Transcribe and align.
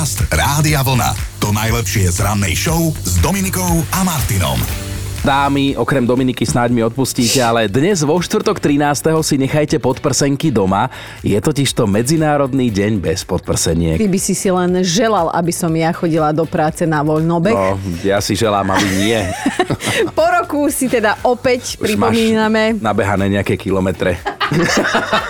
Podcast 0.00 0.32
Rádia 0.32 0.80
Vlna. 0.80 1.12
To 1.44 1.52
najlepšie 1.52 2.08
z 2.08 2.24
rannej 2.24 2.56
show 2.56 2.88
s 3.04 3.20
Dominikou 3.20 3.84
a 3.92 4.00
Martinom. 4.00 4.56
Dámy, 5.20 5.76
okrem 5.76 6.08
Dominiky 6.08 6.48
snáď 6.48 6.72
mi 6.72 6.80
odpustíte, 6.80 7.36
ale 7.44 7.68
dnes 7.68 8.00
vo 8.00 8.16
štvrtok 8.16 8.64
13. 8.64 8.80
si 9.20 9.36
nechajte 9.36 9.76
podprsenky 9.76 10.48
doma. 10.48 10.88
Je 11.20 11.36
totiž 11.36 11.76
to 11.76 11.84
Medzinárodný 11.84 12.72
deň 12.72 12.96
bez 12.96 13.28
podprseniek. 13.28 14.00
Ty 14.00 14.08
by 14.08 14.16
si 14.16 14.32
si 14.32 14.48
len 14.48 14.80
želal, 14.80 15.28
aby 15.36 15.52
som 15.52 15.68
ja 15.76 15.92
chodila 15.92 16.32
do 16.32 16.48
práce 16.48 16.88
na 16.88 17.04
voľnobek. 17.04 17.52
No, 17.52 17.76
ja 18.00 18.24
si 18.24 18.32
želám, 18.32 18.72
aby 18.72 19.04
nie. 19.04 19.20
Po 20.16 20.24
roku 20.24 20.72
si 20.72 20.88
teda 20.88 21.20
opäť 21.28 21.76
Už 21.76 21.92
máš 22.00 22.16
pripomíname. 22.16 22.80
nabehané 22.80 23.28
nejaké 23.28 23.60
kilometre. 23.60 24.39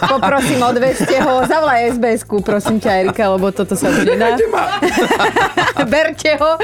Poprosím, 0.09 0.61
odvežte 0.64 1.16
ho. 1.21 1.45
Zavolaj 1.45 2.00
SBS-ku, 2.00 2.41
prosím 2.41 2.80
ťa, 2.80 2.91
Erika, 3.05 3.29
lebo 3.29 3.53
toto 3.53 3.77
sa 3.77 3.93
už 3.93 4.09
nedá. 4.09 4.41
Berte 5.93 6.36
ho. 6.40 6.57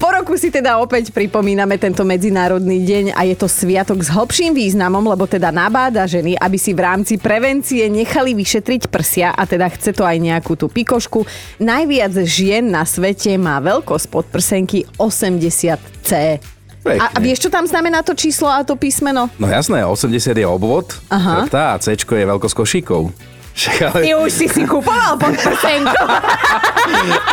Po 0.00 0.08
roku 0.12 0.40
si 0.40 0.48
teda 0.48 0.80
opäť 0.80 1.12
pripomíname 1.12 1.76
tento 1.76 2.04
Medzinárodný 2.04 2.80
deň 2.84 3.04
a 3.12 3.28
je 3.28 3.36
to 3.36 3.48
sviatok 3.48 4.00
s 4.00 4.08
hlbším 4.08 4.56
významom, 4.56 5.04
lebo 5.04 5.28
teda 5.28 5.52
nabáda 5.52 6.08
ženy, 6.08 6.36
aby 6.40 6.56
si 6.56 6.72
v 6.72 6.80
rámci 6.84 7.14
prevencie 7.20 7.88
nechali 7.92 8.32
vyšetriť 8.32 8.88
prsia 8.88 9.32
a 9.36 9.44
teda 9.44 9.68
chce 9.72 9.92
to 9.92 10.04
aj 10.04 10.16
nejakú 10.16 10.56
tú 10.56 10.72
pikošku. 10.72 11.28
Najviac 11.60 12.12
žien 12.24 12.72
na 12.72 12.88
svete 12.88 13.36
má 13.36 13.60
veľkosť 13.60 14.06
podprsenky 14.08 14.88
80C. 14.96 16.55
Pekne. 16.86 17.02
A, 17.02 17.10
a 17.10 17.18
vieš, 17.18 17.42
čo 17.42 17.50
tam 17.50 17.66
znamená 17.66 18.06
to 18.06 18.14
číslo 18.14 18.46
a 18.46 18.62
to 18.62 18.78
písmeno? 18.78 19.26
No 19.42 19.50
jasné, 19.50 19.82
80 19.82 20.38
je 20.38 20.46
obvod, 20.46 20.94
Aha. 21.10 21.42
chrbta 21.42 21.74
a 21.74 21.82
C 21.82 21.98
je 21.98 22.26
veľkosť 22.30 22.54
košíkov. 22.54 23.10
Však 23.56 23.76
ale, 23.88 24.00
Ty 24.04 24.10
už 24.20 24.30
si 24.30 24.46
si 24.52 24.62
kupoval 24.68 25.16
podprsenku. 25.16 25.96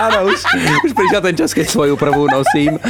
áno, 0.07 0.31
už, 0.31 0.39
už 0.87 0.91
prišiel 0.95 1.19
ten 1.19 1.35
čas, 1.35 1.51
keď 1.51 1.67
svoju 1.67 1.99
prvú 1.99 2.31
nosím. 2.31 2.79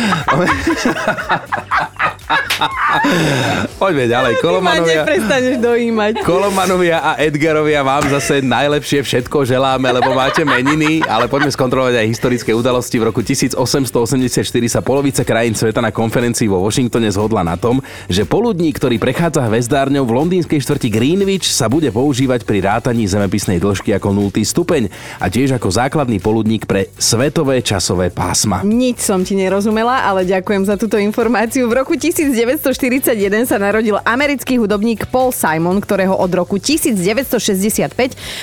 Poďme 3.81 4.05
ďalej. 4.09 4.33
Ty 4.33 4.39
ma 4.39 4.43
Kolomanovia, 4.43 5.01
neprestaneš 5.03 5.55
dojímať. 5.59 6.13
Kolomanovia 6.29 6.97
a 7.01 7.11
Edgarovia 7.19 7.81
vám 7.81 8.07
zase 8.09 8.41
najlepšie 8.43 9.03
všetko 9.03 9.45
želáme, 9.47 9.89
lebo 9.89 10.13
máte 10.15 10.45
meniny, 10.47 11.03
ale 11.05 11.27
poďme 11.27 11.51
skontrolovať 11.51 11.99
aj 11.99 12.07
historické 12.07 12.51
udalosti. 12.55 12.97
V 13.01 13.09
roku 13.11 13.21
1884 13.25 14.29
sa 14.69 14.79
polovica 14.79 15.21
krajín 15.25 15.57
sveta 15.57 15.81
na 15.83 15.91
konferencii 15.91 16.47
vo 16.49 16.61
Washingtone 16.63 17.09
zhodla 17.11 17.43
na 17.43 17.55
tom, 17.59 17.81
že 18.07 18.23
poludník, 18.27 18.77
ktorý 18.77 18.97
prechádza 19.01 19.45
hvezdárňou 19.49 20.05
v 20.07 20.15
londýnskej 20.23 20.59
štvrti 20.61 20.89
Greenwich, 20.93 21.49
sa 21.49 21.67
bude 21.67 21.89
používať 21.91 22.45
pri 22.47 22.63
rátaní 22.63 23.05
zemepisnej 23.09 23.59
dĺžky 23.59 23.93
ako 23.97 24.15
0. 24.15 24.33
stupeň 24.43 24.89
a 25.19 25.27
tiež 25.27 25.55
ako 25.57 25.69
základný 25.69 26.17
poludník 26.21 26.65
pre 26.69 26.89
svetové 26.97 27.59
časové 27.61 28.09
pásma. 28.09 28.61
Nič 28.63 29.03
som 29.03 29.21
ti 29.21 29.35
nerozumela, 29.35 30.05
ale 30.05 30.25
ďakujem 30.25 30.63
za 30.65 30.75
túto 30.79 30.95
informáciu. 30.97 31.67
V 31.67 31.73
roku 31.77 31.93
1941 32.31 33.43
sa 33.43 33.59
narodil 33.59 33.99
americký 34.07 34.55
hudobník 34.55 35.11
Paul 35.11 35.35
Simon, 35.35 35.83
ktorého 35.83 36.15
od 36.15 36.31
roku 36.31 36.55
1965 36.55 37.91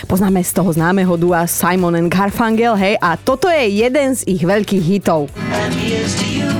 poznáme 0.05 0.45
z 0.45 0.50
toho 0.53 0.69
známeho 0.69 1.17
dua 1.17 1.48
Simon 1.48 1.97
and 1.97 2.12
Garfunkel, 2.12 2.77
hej, 2.77 3.01
a 3.01 3.17
toto 3.17 3.48
je 3.48 3.64
jeden 3.81 4.12
z 4.12 4.28
ich 4.28 4.45
veľkých 4.45 4.84
hitov. 4.84 5.33
And 5.56 5.73
here's 5.73 6.12
to 6.20 6.27
you, 6.28 6.53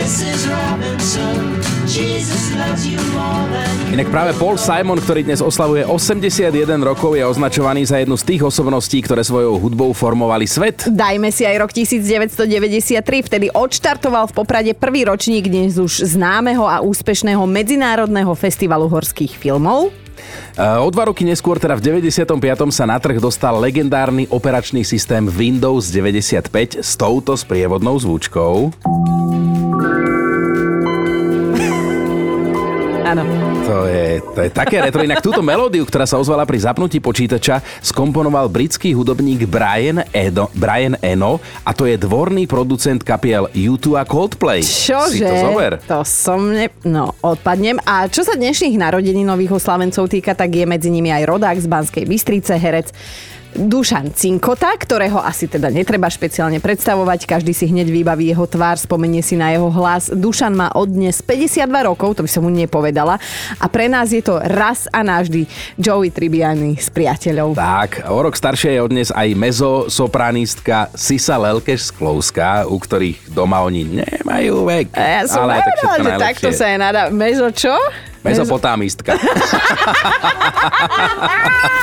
Mrs. 0.00 0.48
Robinson. 0.48 1.73
Inak 3.94 4.10
práve 4.10 4.34
Paul 4.34 4.58
Simon, 4.58 4.98
ktorý 4.98 5.22
dnes 5.22 5.38
oslavuje 5.38 5.86
81 5.86 6.50
rokov, 6.82 7.14
je 7.14 7.22
označovaný 7.22 7.86
za 7.86 8.02
jednu 8.02 8.18
z 8.18 8.34
tých 8.34 8.42
osobností, 8.42 8.98
ktoré 8.98 9.22
svojou 9.22 9.62
hudbou 9.62 9.94
formovali 9.94 10.42
svet. 10.50 10.90
Dajme 10.90 11.30
si 11.30 11.46
aj 11.46 11.54
rok 11.62 11.70
1993, 11.70 12.98
vtedy 13.30 13.46
odštartoval 13.54 14.26
v 14.26 14.32
Poprade 14.34 14.72
prvý 14.74 15.06
ročník 15.06 15.46
dnes 15.46 15.78
už 15.78 16.02
známeho 16.02 16.66
a 16.66 16.82
úspešného 16.82 17.46
Medzinárodného 17.46 18.34
festivalu 18.34 18.90
horských 18.90 19.38
filmov. 19.38 19.94
E, 20.58 20.66
O 20.82 20.90
dva 20.90 21.14
roky 21.14 21.22
neskôr, 21.22 21.62
teda 21.62 21.78
v 21.78 22.02
95. 22.02 22.26
sa 22.74 22.90
na 22.90 22.98
trh 22.98 23.22
dostal 23.22 23.54
legendárny 23.62 24.26
operačný 24.34 24.82
systém 24.82 25.30
Windows 25.30 25.94
95 25.94 26.82
s 26.82 26.98
touto 26.98 27.38
sprievodnou 27.38 27.94
zvučkou. 28.02 28.74
Áno. 33.14 33.22
To 33.62 33.86
je, 33.86 34.18
to 34.34 34.42
je 34.42 34.50
také 34.50 34.82
retro. 34.82 35.06
Inak 35.06 35.22
túto 35.22 35.38
melódiu, 35.38 35.86
ktorá 35.86 36.02
sa 36.02 36.18
ozvala 36.18 36.42
pri 36.42 36.66
zapnutí 36.66 36.98
počítača, 36.98 37.62
skomponoval 37.78 38.50
britský 38.50 38.90
hudobník 38.90 39.46
Brian, 39.46 40.02
Edo, 40.10 40.50
Brian 40.58 40.98
Eno 40.98 41.38
a 41.62 41.70
to 41.70 41.86
je 41.86 41.94
dvorný 41.94 42.50
producent 42.50 43.06
kapiel 43.06 43.46
U2 43.54 44.02
a 44.02 44.02
Coldplay. 44.02 44.66
Čože? 44.66 45.14
Si 45.14 45.22
to 45.22 45.34
zober. 45.46 45.78
To 45.86 46.02
som 46.02 46.42
ne... 46.50 46.66
No, 46.82 47.14
odpadnem. 47.22 47.78
A 47.86 48.10
čo 48.10 48.26
sa 48.26 48.34
dnešných 48.34 48.74
narodení 48.82 49.22
nových 49.22 49.62
oslavencov 49.62 50.10
týka, 50.10 50.34
tak 50.34 50.50
je 50.50 50.66
medzi 50.66 50.90
nimi 50.90 51.14
aj 51.14 51.22
rodák 51.22 51.54
z 51.62 51.70
Banskej 51.70 52.04
Bystrice, 52.10 52.58
herec 52.58 52.90
Dušan 53.54 54.10
Cinkota, 54.10 54.74
ktorého 54.74 55.22
asi 55.22 55.46
teda 55.46 55.70
netreba 55.70 56.10
špeciálne 56.10 56.58
predstavovať, 56.58 57.22
každý 57.22 57.54
si 57.54 57.70
hneď 57.70 57.86
vybaví 57.86 58.26
jeho 58.26 58.50
tvár, 58.50 58.74
spomenie 58.74 59.22
si 59.22 59.38
na 59.38 59.54
jeho 59.54 59.70
hlas. 59.70 60.10
Dušan 60.10 60.58
má 60.58 60.74
od 60.74 60.90
dnes 60.90 61.22
52 61.22 61.62
rokov, 61.86 62.18
to 62.18 62.26
by 62.26 62.30
som 62.30 62.42
mu 62.42 62.50
nepovedala. 62.50 63.16
A 63.62 63.66
pre 63.70 63.86
nás 63.86 64.10
je 64.10 64.18
to 64.26 64.42
raz 64.42 64.90
a 64.90 65.06
navždy 65.06 65.46
Joey 65.78 66.10
Tribbiani 66.10 66.74
s 66.74 66.90
priateľov. 66.90 67.54
Tak, 67.54 68.10
o 68.10 68.18
rok 68.18 68.34
staršia 68.34 68.74
je 68.74 68.80
od 68.82 68.90
dnes 68.90 69.08
aj 69.14 69.28
mezosopranistka 69.38 70.90
Sisa 70.98 71.38
Lelkeš 71.38 71.94
Sklovská, 71.94 72.66
u 72.66 72.74
ktorých 72.74 73.30
doma 73.30 73.62
oni 73.62 74.02
nemajú 74.02 74.66
vek. 74.66 74.98
A 74.98 75.22
ja 75.22 75.22
som 75.30 75.46
ale 75.46 75.62
tak 75.62 76.02
že 76.02 76.10
takto 76.18 76.48
sa 76.50 76.66
je 76.74 76.76
nada... 76.82 77.06
Mezo 77.14 77.46
čo? 77.54 77.74
Mezopotámistka. 78.24 79.12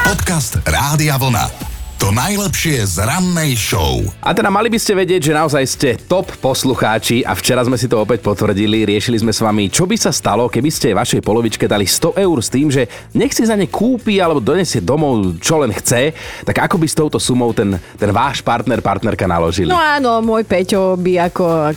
Podcast 0.04 0.58
Rádia 0.66 1.18
Vlna. 1.18 1.71
To 2.02 2.10
najlepšie 2.10 2.82
z 2.82 3.06
rannej 3.06 3.54
show. 3.54 4.02
A 4.26 4.34
teda 4.34 4.50
mali 4.50 4.74
by 4.74 4.80
ste 4.82 4.98
vedieť, 4.98 5.30
že 5.30 5.38
naozaj 5.38 5.64
ste 5.70 5.90
top 6.10 6.34
poslucháči 6.42 7.22
a 7.22 7.38
včera 7.38 7.62
sme 7.62 7.78
si 7.78 7.86
to 7.86 8.02
opäť 8.02 8.26
potvrdili. 8.26 8.90
Riešili 8.90 9.22
sme 9.22 9.30
s 9.30 9.38
vami, 9.38 9.70
čo 9.70 9.86
by 9.86 9.94
sa 10.02 10.10
stalo, 10.10 10.50
keby 10.50 10.74
ste 10.74 10.98
vašej 10.98 11.22
polovičke 11.22 11.70
dali 11.70 11.86
100 11.86 12.18
eur 12.26 12.38
s 12.42 12.50
tým, 12.50 12.74
že 12.74 12.90
nech 13.14 13.30
si 13.30 13.46
za 13.46 13.54
ne 13.54 13.70
kúpi 13.70 14.18
alebo 14.18 14.42
donesie 14.42 14.82
domov, 14.82 15.38
čo 15.46 15.62
len 15.62 15.70
chce. 15.70 16.10
Tak 16.42 16.66
ako 16.66 16.82
by 16.82 16.88
s 16.90 16.98
touto 16.98 17.22
sumou 17.22 17.54
ten, 17.54 17.78
ten 17.78 18.10
váš 18.10 18.42
partner, 18.42 18.82
partnerka 18.82 19.30
naložili? 19.30 19.70
No 19.70 19.78
áno, 19.78 20.26
môj 20.26 20.42
Peťo 20.42 20.98
by 20.98 21.30
ako 21.30 21.70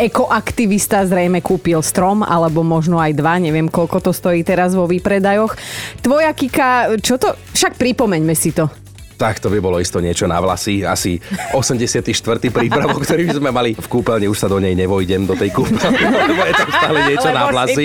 ekoaktivista 0.00 1.04
zrejme 1.04 1.44
kúpil 1.44 1.84
strom, 1.84 2.24
alebo 2.24 2.64
možno 2.64 2.96
aj 2.96 3.12
dva, 3.12 3.36
neviem 3.36 3.68
koľko 3.68 4.08
to 4.08 4.16
stojí 4.16 4.40
teraz 4.40 4.72
vo 4.72 4.88
výpredajoch. 4.88 5.52
Tvoja 6.00 6.32
Kika, 6.32 6.96
čo 7.04 7.20
to, 7.20 7.36
však 7.52 7.76
pripomeňme 7.76 8.32
si 8.32 8.56
to. 8.56 8.85
Tak 9.16 9.40
to 9.40 9.48
by 9.48 9.58
bolo 9.64 9.80
isto 9.80 9.96
niečo 9.98 10.28
na 10.28 10.36
vlasy. 10.38 10.84
Asi 10.84 11.16
84. 11.56 12.12
prípravok, 12.52 13.00
ktorý 13.08 13.32
by 13.32 13.34
sme 13.40 13.50
mali 13.50 13.70
v 13.72 13.88
kúpeľni. 13.88 14.28
Už 14.28 14.36
sa 14.36 14.48
do 14.52 14.60
nej 14.60 14.76
nevojdem, 14.76 15.24
do 15.24 15.32
tej 15.32 15.56
kúpeľne, 15.56 16.08
lebo 16.32 16.42
je 16.44 16.54
tam 16.54 16.68
stále 16.68 16.98
niečo 17.08 17.28
na 17.32 17.42
Lebo 17.48 17.60
si 17.64 17.84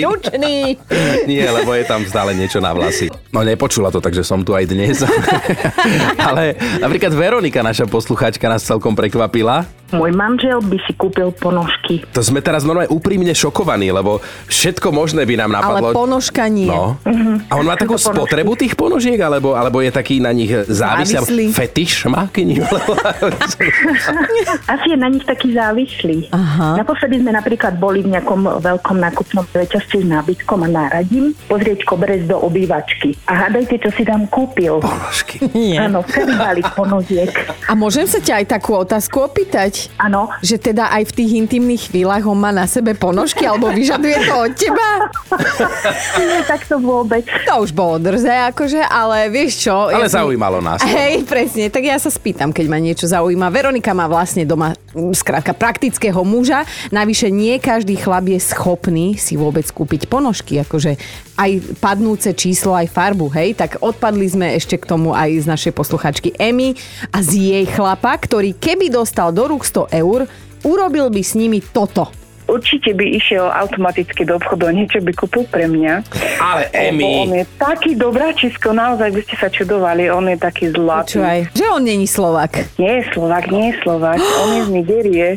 Nie, 1.30 1.48
lebo 1.48 1.70
je 1.72 1.84
tam 1.88 2.00
stále 2.04 2.36
niečo 2.36 2.60
na 2.60 2.76
vlasy. 2.76 3.08
No 3.32 3.40
nepočula 3.40 3.88
to, 3.88 4.04
takže 4.04 4.20
som 4.20 4.44
tu 4.44 4.52
aj 4.52 4.68
dnes. 4.68 5.00
Ale 6.20 6.56
napríklad 6.78 7.12
Veronika, 7.16 7.64
naša 7.64 7.88
poslucháčka, 7.88 8.44
nás 8.46 8.62
celkom 8.64 8.92
prekvapila. 8.92 9.64
Môj 9.92 10.08
manžel 10.16 10.56
by 10.64 10.76
si 10.88 10.92
kúpil 10.96 11.28
ponožky. 11.36 12.00
To 12.16 12.24
sme 12.24 12.40
teraz 12.40 12.64
normálne 12.64 12.88
úprimne 12.88 13.36
šokovaní, 13.36 13.92
lebo 13.92 14.24
všetko 14.48 14.88
možné 14.88 15.28
by 15.28 15.34
nám 15.36 15.52
Ale 15.52 15.60
napadlo. 15.60 15.88
ponožka 15.92 16.48
nie. 16.48 16.64
No. 16.64 16.96
A 17.48 17.52
on 17.60 17.68
má 17.68 17.76
takú 17.76 18.00
spotrebu 18.00 18.56
tých 18.56 18.72
ponožiek, 18.72 19.20
alebo, 19.20 19.52
alebo 19.52 19.84
je 19.84 19.92
taký 19.92 20.16
na 20.24 20.32
nich 20.32 20.48
závislý? 20.48 21.21
Závislý. 21.22 21.44
Fetiš 21.54 21.92
má 22.10 22.26
k 22.26 22.42
ním? 22.42 22.66
Asi 24.72 24.86
je 24.90 24.98
na 24.98 25.08
nich 25.08 25.22
taký 25.22 25.54
závislý. 25.54 26.28
Aha. 26.34 26.76
Naposledy 26.82 27.22
sme 27.22 27.30
napríklad 27.30 27.78
boli 27.78 28.02
v 28.02 28.18
nejakom 28.18 28.58
veľkom 28.58 28.96
nákupnom 28.98 29.44
reťazci 29.54 30.02
s 30.02 30.06
nábytkom 30.06 30.66
a 30.66 30.68
náradím 30.68 31.30
pozrieť 31.46 31.86
koberec 31.86 32.26
do 32.26 32.38
obývačky. 32.42 33.14
A 33.30 33.46
hádajte, 33.46 33.78
čo 33.78 33.90
si 33.94 34.02
tam 34.02 34.26
kúpil. 34.26 34.82
Ponožky. 34.82 35.46
Nie. 35.54 35.86
Áno, 35.86 36.02
celý 36.08 36.34
balík 36.34 36.68
ponožiek. 36.74 37.30
A 37.68 37.72
môžem 37.78 38.08
sa 38.08 38.18
ťa 38.18 38.42
aj 38.42 38.46
takú 38.58 38.74
otázku 38.74 39.22
opýtať? 39.22 39.92
Áno, 40.00 40.32
Že 40.42 40.72
teda 40.72 40.90
aj 40.90 41.12
v 41.12 41.12
tých 41.22 41.30
intimných 41.38 41.82
chvíľach 41.92 42.24
on 42.26 42.38
má 42.38 42.50
na 42.50 42.66
sebe 42.66 42.96
ponožky, 42.96 43.44
alebo 43.46 43.70
vyžaduje 43.70 44.16
to 44.26 44.34
od 44.34 44.52
teba? 44.56 44.88
nie 46.18 46.42
tak 46.48 46.64
to 46.66 46.76
vôbec. 46.80 47.24
To 47.46 47.62
už 47.62 47.70
bolo 47.76 48.00
drze, 48.00 48.32
akože, 48.52 48.80
ale 48.82 49.28
vieš 49.28 49.68
čo? 49.68 49.92
Ale 49.92 50.08
ja 50.08 50.22
zaujímalo 50.22 50.64
nás. 50.64 50.80
Hej, 50.82 51.11
Hej, 51.12 51.28
presne. 51.28 51.68
Tak 51.68 51.84
ja 51.84 52.00
sa 52.00 52.08
spýtam, 52.08 52.56
keď 52.56 52.72
ma 52.72 52.80
niečo 52.80 53.04
zaujíma. 53.04 53.52
Veronika 53.52 53.92
má 53.92 54.08
vlastne 54.08 54.48
doma 54.48 54.72
mm, 54.96 55.12
skrátka 55.12 55.52
praktického 55.52 56.24
muža. 56.24 56.64
Navyše 56.88 57.28
nie 57.28 57.60
každý 57.60 58.00
chlap 58.00 58.32
je 58.32 58.40
schopný 58.40 59.20
si 59.20 59.36
vôbec 59.36 59.68
kúpiť 59.68 60.08
ponožky. 60.08 60.56
Akože 60.64 60.96
aj 61.36 61.76
padnúce 61.84 62.32
číslo, 62.32 62.72
aj 62.72 62.88
farbu, 62.88 63.28
hej. 63.36 63.52
Tak 63.52 63.84
odpadli 63.84 64.24
sme 64.24 64.56
ešte 64.56 64.80
k 64.80 64.88
tomu 64.88 65.12
aj 65.12 65.44
z 65.44 65.46
našej 65.52 65.72
posluchačky 65.76 66.32
Emy 66.32 66.80
a 67.12 67.20
z 67.20 67.60
jej 67.60 67.66
chlapa, 67.68 68.16
ktorý 68.16 68.56
keby 68.56 68.88
dostal 68.88 69.36
do 69.36 69.52
rúk 69.52 69.68
100 69.68 69.92
eur, 69.92 70.24
urobil 70.64 71.12
by 71.12 71.20
s 71.20 71.36
nimi 71.36 71.60
toto. 71.60 72.21
Určite 72.52 72.92
by 72.92 73.16
išiel 73.16 73.48
automaticky 73.48 74.28
do 74.28 74.36
obchodu 74.36 74.68
a 74.68 74.72
niečo 74.76 75.00
by 75.00 75.12
kúpil 75.16 75.48
pre 75.48 75.64
mňa. 75.64 76.04
Ale 76.36 76.68
Lebo 76.68 77.06
on 77.08 77.32
Emi, 77.32 77.40
je 77.40 77.44
taký 77.56 77.96
dobráčisko, 77.96 78.76
naozaj 78.76 79.08
by 79.08 79.20
ste 79.24 79.34
sa 79.40 79.48
čudovali, 79.48 80.12
on 80.12 80.28
je 80.28 80.36
taký 80.36 80.68
zlatý. 80.68 81.16
Čo 81.16 81.24
aj, 81.24 81.40
že 81.56 81.64
on 81.72 81.82
není 81.82 82.04
Slovak. 82.04 82.52
Nie 82.76 83.00
je 83.00 83.04
Slovak, 83.16 83.48
nie 83.48 83.72
je 83.72 83.74
Slovak, 83.80 84.20
on 84.20 84.48
je 84.52 84.60
z 84.68 84.70
Nigérie. 84.70 85.28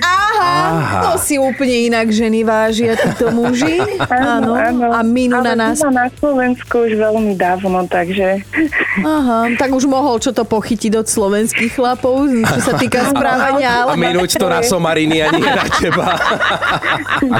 Aha, 0.00 0.54
Aha. 0.66 1.00
to 1.04 1.10
si 1.20 1.38
úplne 1.38 1.92
inak 1.92 2.10
ženy 2.10 2.42
vážia 2.42 2.96
títo 2.96 3.30
muži. 3.30 3.78
Áno, 4.10 4.56
a 4.90 5.00
minú 5.04 5.38
na 5.44 5.54
nás. 5.54 5.78
na 5.84 6.08
Slovensku 6.16 6.88
už 6.88 6.96
veľmi 6.98 7.38
dávno, 7.38 7.84
takže 7.86 8.42
Aha, 9.04 9.52
tak 9.60 9.76
už 9.76 9.84
mohol 9.84 10.16
čo 10.16 10.32
to 10.32 10.48
pochytiť 10.48 10.92
od 10.96 11.06
slovenských 11.06 11.76
chlapov, 11.76 12.26
čo 12.32 12.60
sa 12.64 12.72
týka 12.80 13.04
správania, 13.12 13.84
a 13.84 13.92
ale... 13.92 14.00
minúť 14.00 14.40
to 14.40 14.48
na 14.48 14.64
somariny 14.64 15.20
a 15.20 15.28
nie 15.36 15.44
na 15.44 15.66
teba. 15.68 16.16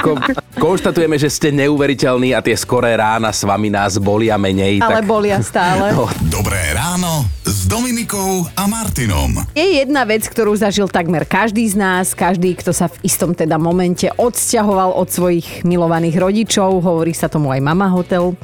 Ako 0.01 0.19
konštatujeme, 0.57 1.17
že 1.21 1.31
ste 1.31 1.53
neuveriteľní 1.55 2.33
a 2.33 2.41
tie 2.43 2.57
skoré 2.57 2.97
rána 2.97 3.31
s 3.31 3.45
vami 3.47 3.71
nás 3.71 4.01
bolia 4.01 4.37
menej. 4.41 4.83
Ale 4.83 5.03
tak... 5.03 5.09
bolia 5.09 5.39
stále. 5.41 5.93
No, 5.93 6.11
Dobré 6.27 6.75
ráno 6.75 7.25
s 7.47 7.65
Dominikou 7.71 8.45
a 8.59 8.67
Martinom. 8.67 9.47
Je 9.55 9.81
jedna 9.81 10.03
vec, 10.05 10.27
ktorú 10.27 10.59
zažil 10.59 10.91
takmer 10.91 11.25
každý 11.25 11.67
z 11.71 11.79
nás, 11.79 12.13
každý, 12.13 12.59
kto 12.59 12.75
sa 12.75 12.91
v 12.91 12.99
istom 13.07 13.33
teda 13.33 13.57
momente 13.57 14.11
odsťahoval 14.11 14.95
od 14.99 15.09
svojich 15.09 15.63
milovaných 15.63 16.17
rodičov, 16.19 16.83
hovorí 16.83 17.15
sa 17.15 17.31
tomu 17.31 17.55
aj 17.55 17.61
mama 17.63 17.89
hotel. 17.89 18.35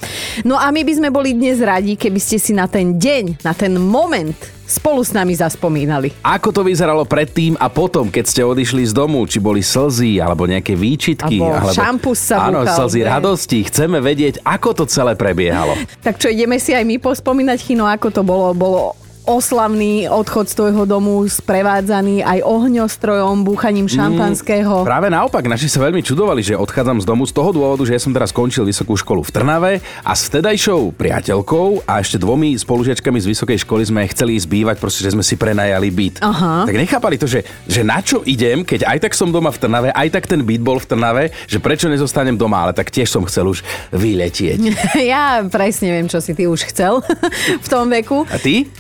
No 0.46 0.56
a 0.56 0.70
my 0.70 0.82
by 0.86 0.92
sme 0.98 1.08
boli 1.10 1.34
dnes 1.34 1.58
radi, 1.58 1.98
keby 1.98 2.20
ste 2.22 2.38
si 2.38 2.54
na 2.54 2.70
ten 2.70 2.96
deň, 2.96 3.42
na 3.42 3.52
ten 3.52 3.74
moment 3.76 4.61
spolu 4.72 5.04
s 5.04 5.12
nami 5.12 5.36
zaspomínali. 5.36 6.16
Ako 6.24 6.48
to 6.48 6.64
vyzeralo 6.64 7.04
predtým 7.04 7.60
a 7.60 7.68
potom, 7.68 8.08
keď 8.08 8.24
ste 8.24 8.40
odišli 8.40 8.88
z 8.88 8.92
domu? 8.96 9.20
Či 9.28 9.36
boli 9.36 9.60
slzy, 9.60 10.16
alebo 10.16 10.48
nejaké 10.48 10.72
výčitky? 10.72 11.36
Alebo 11.36 11.68
šampus 11.76 12.32
sa 12.32 12.48
Áno, 12.48 12.64
búchal, 12.64 12.88
slzy 12.88 13.00
ne? 13.04 13.08
radosti. 13.12 13.58
Chceme 13.68 14.00
vedieť, 14.00 14.40
ako 14.40 14.82
to 14.82 14.84
celé 14.88 15.12
prebiehalo. 15.12 15.76
Tak 16.02 16.18
čo, 16.18 16.32
ideme 16.32 16.58
si 16.58 16.74
aj 16.74 16.82
my 16.82 16.98
pospomínať, 16.98 17.58
Chino, 17.62 17.86
ako 17.86 18.08
to 18.10 18.22
bolo? 18.26 18.50
Bolo 18.56 18.96
oslavný 19.22 20.10
odchod 20.10 20.50
z 20.50 20.54
tvojho 20.58 20.82
domu 20.82 21.22
sprevádzaný 21.26 22.26
aj 22.26 22.42
ohňostrojom, 22.42 23.46
búchaním 23.46 23.86
šampanského. 23.86 24.82
Práve 24.82 25.08
naopak, 25.08 25.46
naši 25.46 25.70
sa 25.70 25.78
veľmi 25.78 26.02
čudovali, 26.02 26.42
že 26.42 26.58
odchádzam 26.58 26.98
z 26.98 27.06
domu 27.06 27.22
z 27.22 27.32
toho 27.34 27.54
dôvodu, 27.54 27.86
že 27.86 27.94
ja 27.94 28.02
som 28.02 28.10
teraz 28.10 28.34
skončil 28.34 28.66
vysokú 28.66 28.98
školu 28.98 29.22
v 29.22 29.30
Trnave 29.30 29.72
a 30.02 30.12
s 30.12 30.26
vtedajšou 30.26 30.94
priateľkou 30.98 31.86
a 31.86 32.02
ešte 32.02 32.18
dvomi 32.18 32.58
spolužiačkami 32.58 33.18
z 33.22 33.26
vysokej 33.30 33.58
školy 33.62 33.82
sme 33.86 34.02
chceli 34.10 34.34
ísť 34.38 34.48
bývať, 34.50 34.76
proste, 34.82 35.06
že 35.06 35.14
sme 35.14 35.22
si 35.22 35.38
prenajali 35.38 35.88
byt. 35.94 36.14
Aha. 36.22 36.66
Tak 36.66 36.74
nechápali 36.74 37.14
to, 37.14 37.30
že, 37.30 37.46
že 37.70 37.86
na 37.86 38.02
čo 38.02 38.26
idem, 38.26 38.66
keď 38.66 38.90
aj 38.90 38.98
tak 39.06 39.12
som 39.14 39.30
doma 39.30 39.54
v 39.54 39.58
Trnave, 39.62 39.88
aj 39.94 40.08
tak 40.10 40.26
ten 40.26 40.42
byt 40.42 40.62
bol 40.62 40.82
v 40.82 40.86
Trnave, 40.90 41.24
že 41.46 41.62
prečo 41.62 41.86
nezostanem 41.86 42.34
doma, 42.34 42.66
ale 42.66 42.72
tak 42.74 42.90
tiež 42.90 43.06
som 43.06 43.22
chcel 43.26 43.46
už 43.46 43.62
vyletieť. 43.94 44.60
Ja 45.02 45.42
presne 45.44 45.92
viem, 45.92 46.06
čo 46.06 46.22
si 46.22 46.32
ty 46.32 46.46
už 46.46 46.68
chcel 46.72 47.02
v 47.64 47.68
tom 47.68 47.90
veku. 47.90 48.22
A 48.30 48.38
ty? 48.38 48.70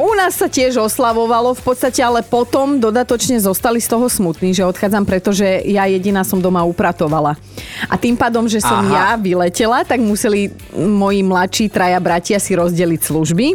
U 0.00 0.10
nás 0.16 0.34
sa 0.36 0.48
tiež 0.48 0.80
oslavovalo 0.80 1.54
v 1.54 1.62
podstate, 1.62 2.00
ale 2.00 2.24
potom 2.24 2.80
dodatočne 2.80 3.38
zostali 3.38 3.78
z 3.78 3.88
toho 3.92 4.06
smutní, 4.08 4.56
že 4.56 4.64
odchádzam, 4.66 5.04
pretože 5.04 5.44
ja 5.68 5.84
jediná 5.86 6.24
som 6.24 6.40
doma 6.40 6.64
upratovala. 6.64 7.36
A 7.86 7.94
tým 8.00 8.16
pádom, 8.16 8.48
že 8.48 8.64
som 8.64 8.80
Aha. 8.80 8.92
ja 8.92 9.06
vyletela, 9.20 9.84
tak 9.84 10.00
museli 10.00 10.50
moji 10.74 11.20
mladší 11.22 11.66
traja 11.68 12.00
bratia 12.00 12.38
si 12.40 12.56
rozdeliť 12.56 13.00
služby. 13.00 13.46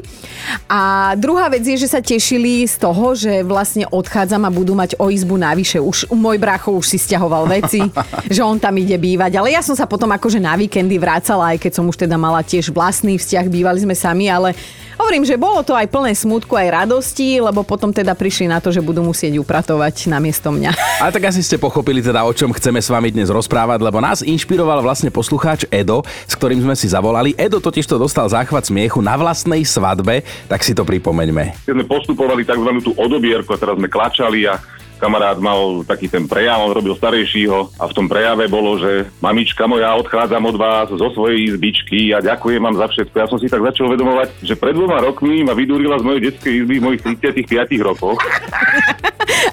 A 0.70 1.14
druhá 1.18 1.50
vec 1.50 1.66
je, 1.66 1.78
že 1.78 1.92
sa 1.92 2.02
tešili 2.02 2.66
z 2.66 2.76
toho, 2.78 3.18
že 3.18 3.42
vlastne 3.42 3.90
odchádzam 3.90 4.46
a 4.46 4.54
budú 4.54 4.78
mať 4.78 4.96
o 5.02 5.10
izbu 5.10 5.36
navyše. 5.36 5.82
Už 5.82 6.10
môj 6.14 6.38
brácho 6.38 6.74
už 6.74 6.86
si 6.86 6.98
stiahoval 7.02 7.50
veci, 7.50 7.82
že 8.36 8.42
on 8.46 8.62
tam 8.62 8.78
ide 8.78 8.96
bývať. 8.96 9.38
Ale 9.42 9.54
ja 9.54 9.66
som 9.66 9.74
sa 9.74 9.90
potom 9.90 10.10
akože 10.14 10.38
na 10.38 10.54
víkendy 10.54 10.96
vrácala, 11.02 11.56
aj 11.56 11.68
keď 11.68 11.72
som 11.76 11.86
už 11.90 11.98
teda 11.98 12.16
mala 12.16 12.46
tiež 12.46 12.70
vlastný 12.70 13.18
vzťah, 13.18 13.46
bývali 13.50 13.80
sme 13.82 13.96
sami, 13.98 14.30
ale 14.30 14.54
Hovorím, 15.00 15.24
že 15.24 15.40
bolo 15.40 15.64
to 15.64 15.72
aj 15.80 15.88
plné 15.88 16.12
smutku, 16.12 16.60
aj 16.60 16.84
radosti, 16.84 17.40
lebo 17.40 17.64
potom 17.64 17.96
teda 17.96 18.12
prišli 18.12 18.52
na 18.52 18.60
to, 18.60 18.70
že 18.70 18.84
budú 18.84 19.00
musieť 19.00 19.40
upratovať 19.40 20.12
namiesto 20.12 20.52
mňa. 20.52 20.76
Ale 21.04 21.16
tak 21.16 21.31
asi 21.31 21.40
ste 21.40 21.56
pochopili 21.56 22.04
teda, 22.04 22.28
o 22.28 22.36
čom 22.36 22.52
chceme 22.52 22.84
s 22.84 22.92
vami 22.92 23.16
dnes 23.16 23.31
rozprávať, 23.31 23.80
lebo 23.80 24.04
nás 24.04 24.20
inšpiroval 24.20 24.84
vlastne 24.84 25.08
poslucháč 25.08 25.64
Edo, 25.72 26.04
s 26.28 26.36
ktorým 26.36 26.60
sme 26.60 26.76
si 26.76 26.92
zavolali. 26.92 27.31
Edo 27.40 27.64
totiž 27.64 27.88
to 27.88 27.96
dostal 27.96 28.28
záchvat 28.28 28.68
smiechu 28.68 29.00
na 29.00 29.16
vlastnej 29.16 29.64
svadbe, 29.64 30.28
tak 30.52 30.62
si 30.68 30.76
to 30.76 30.84
pripomeňme. 30.84 31.64
keď 31.64 31.74
sme 31.80 31.86
postupovali 31.88 32.44
tzv. 32.44 32.70
tú 32.84 32.92
odobierku 33.00 33.56
a 33.56 33.58
teraz 33.58 33.80
sme 33.80 33.88
klačali 33.88 34.44
a 34.46 34.60
kamarát 35.00 35.40
mal 35.40 35.88
taký 35.88 36.12
ten 36.12 36.28
prejav, 36.28 36.60
on 36.60 36.75
robil 36.75 36.94
starejšího 36.94 37.80
a 37.80 37.84
v 37.88 37.96
tom 37.96 38.12
prejave 38.12 38.51
bolo, 38.51 38.75
že 38.78 39.07
mamička 39.24 39.63
moja, 39.66 39.96
odchádzam 39.96 40.44
od 40.46 40.57
vás 40.60 40.88
zo 40.92 41.07
svojej 41.16 41.56
izbičky 41.56 42.12
a 42.12 42.19
ďakujem 42.19 42.60
vám 42.60 42.75
za 42.75 42.92
všetko. 42.92 43.16
Ja 43.16 43.28
som 43.31 43.40
si 43.40 43.48
tak 43.48 43.63
začal 43.63 43.88
uvedomovať, 43.88 44.44
že 44.44 44.60
pred 44.60 44.75
dvoma 44.75 45.00
rokmi 45.00 45.42
ma 45.48 45.56
vydúrila 45.56 45.98
z 45.98 46.06
mojej 46.06 46.22
detskej 46.30 46.54
izby 46.62 46.75
v 46.78 46.86
mojich 46.86 47.01
35 47.01 47.80
rokoch. 47.80 48.19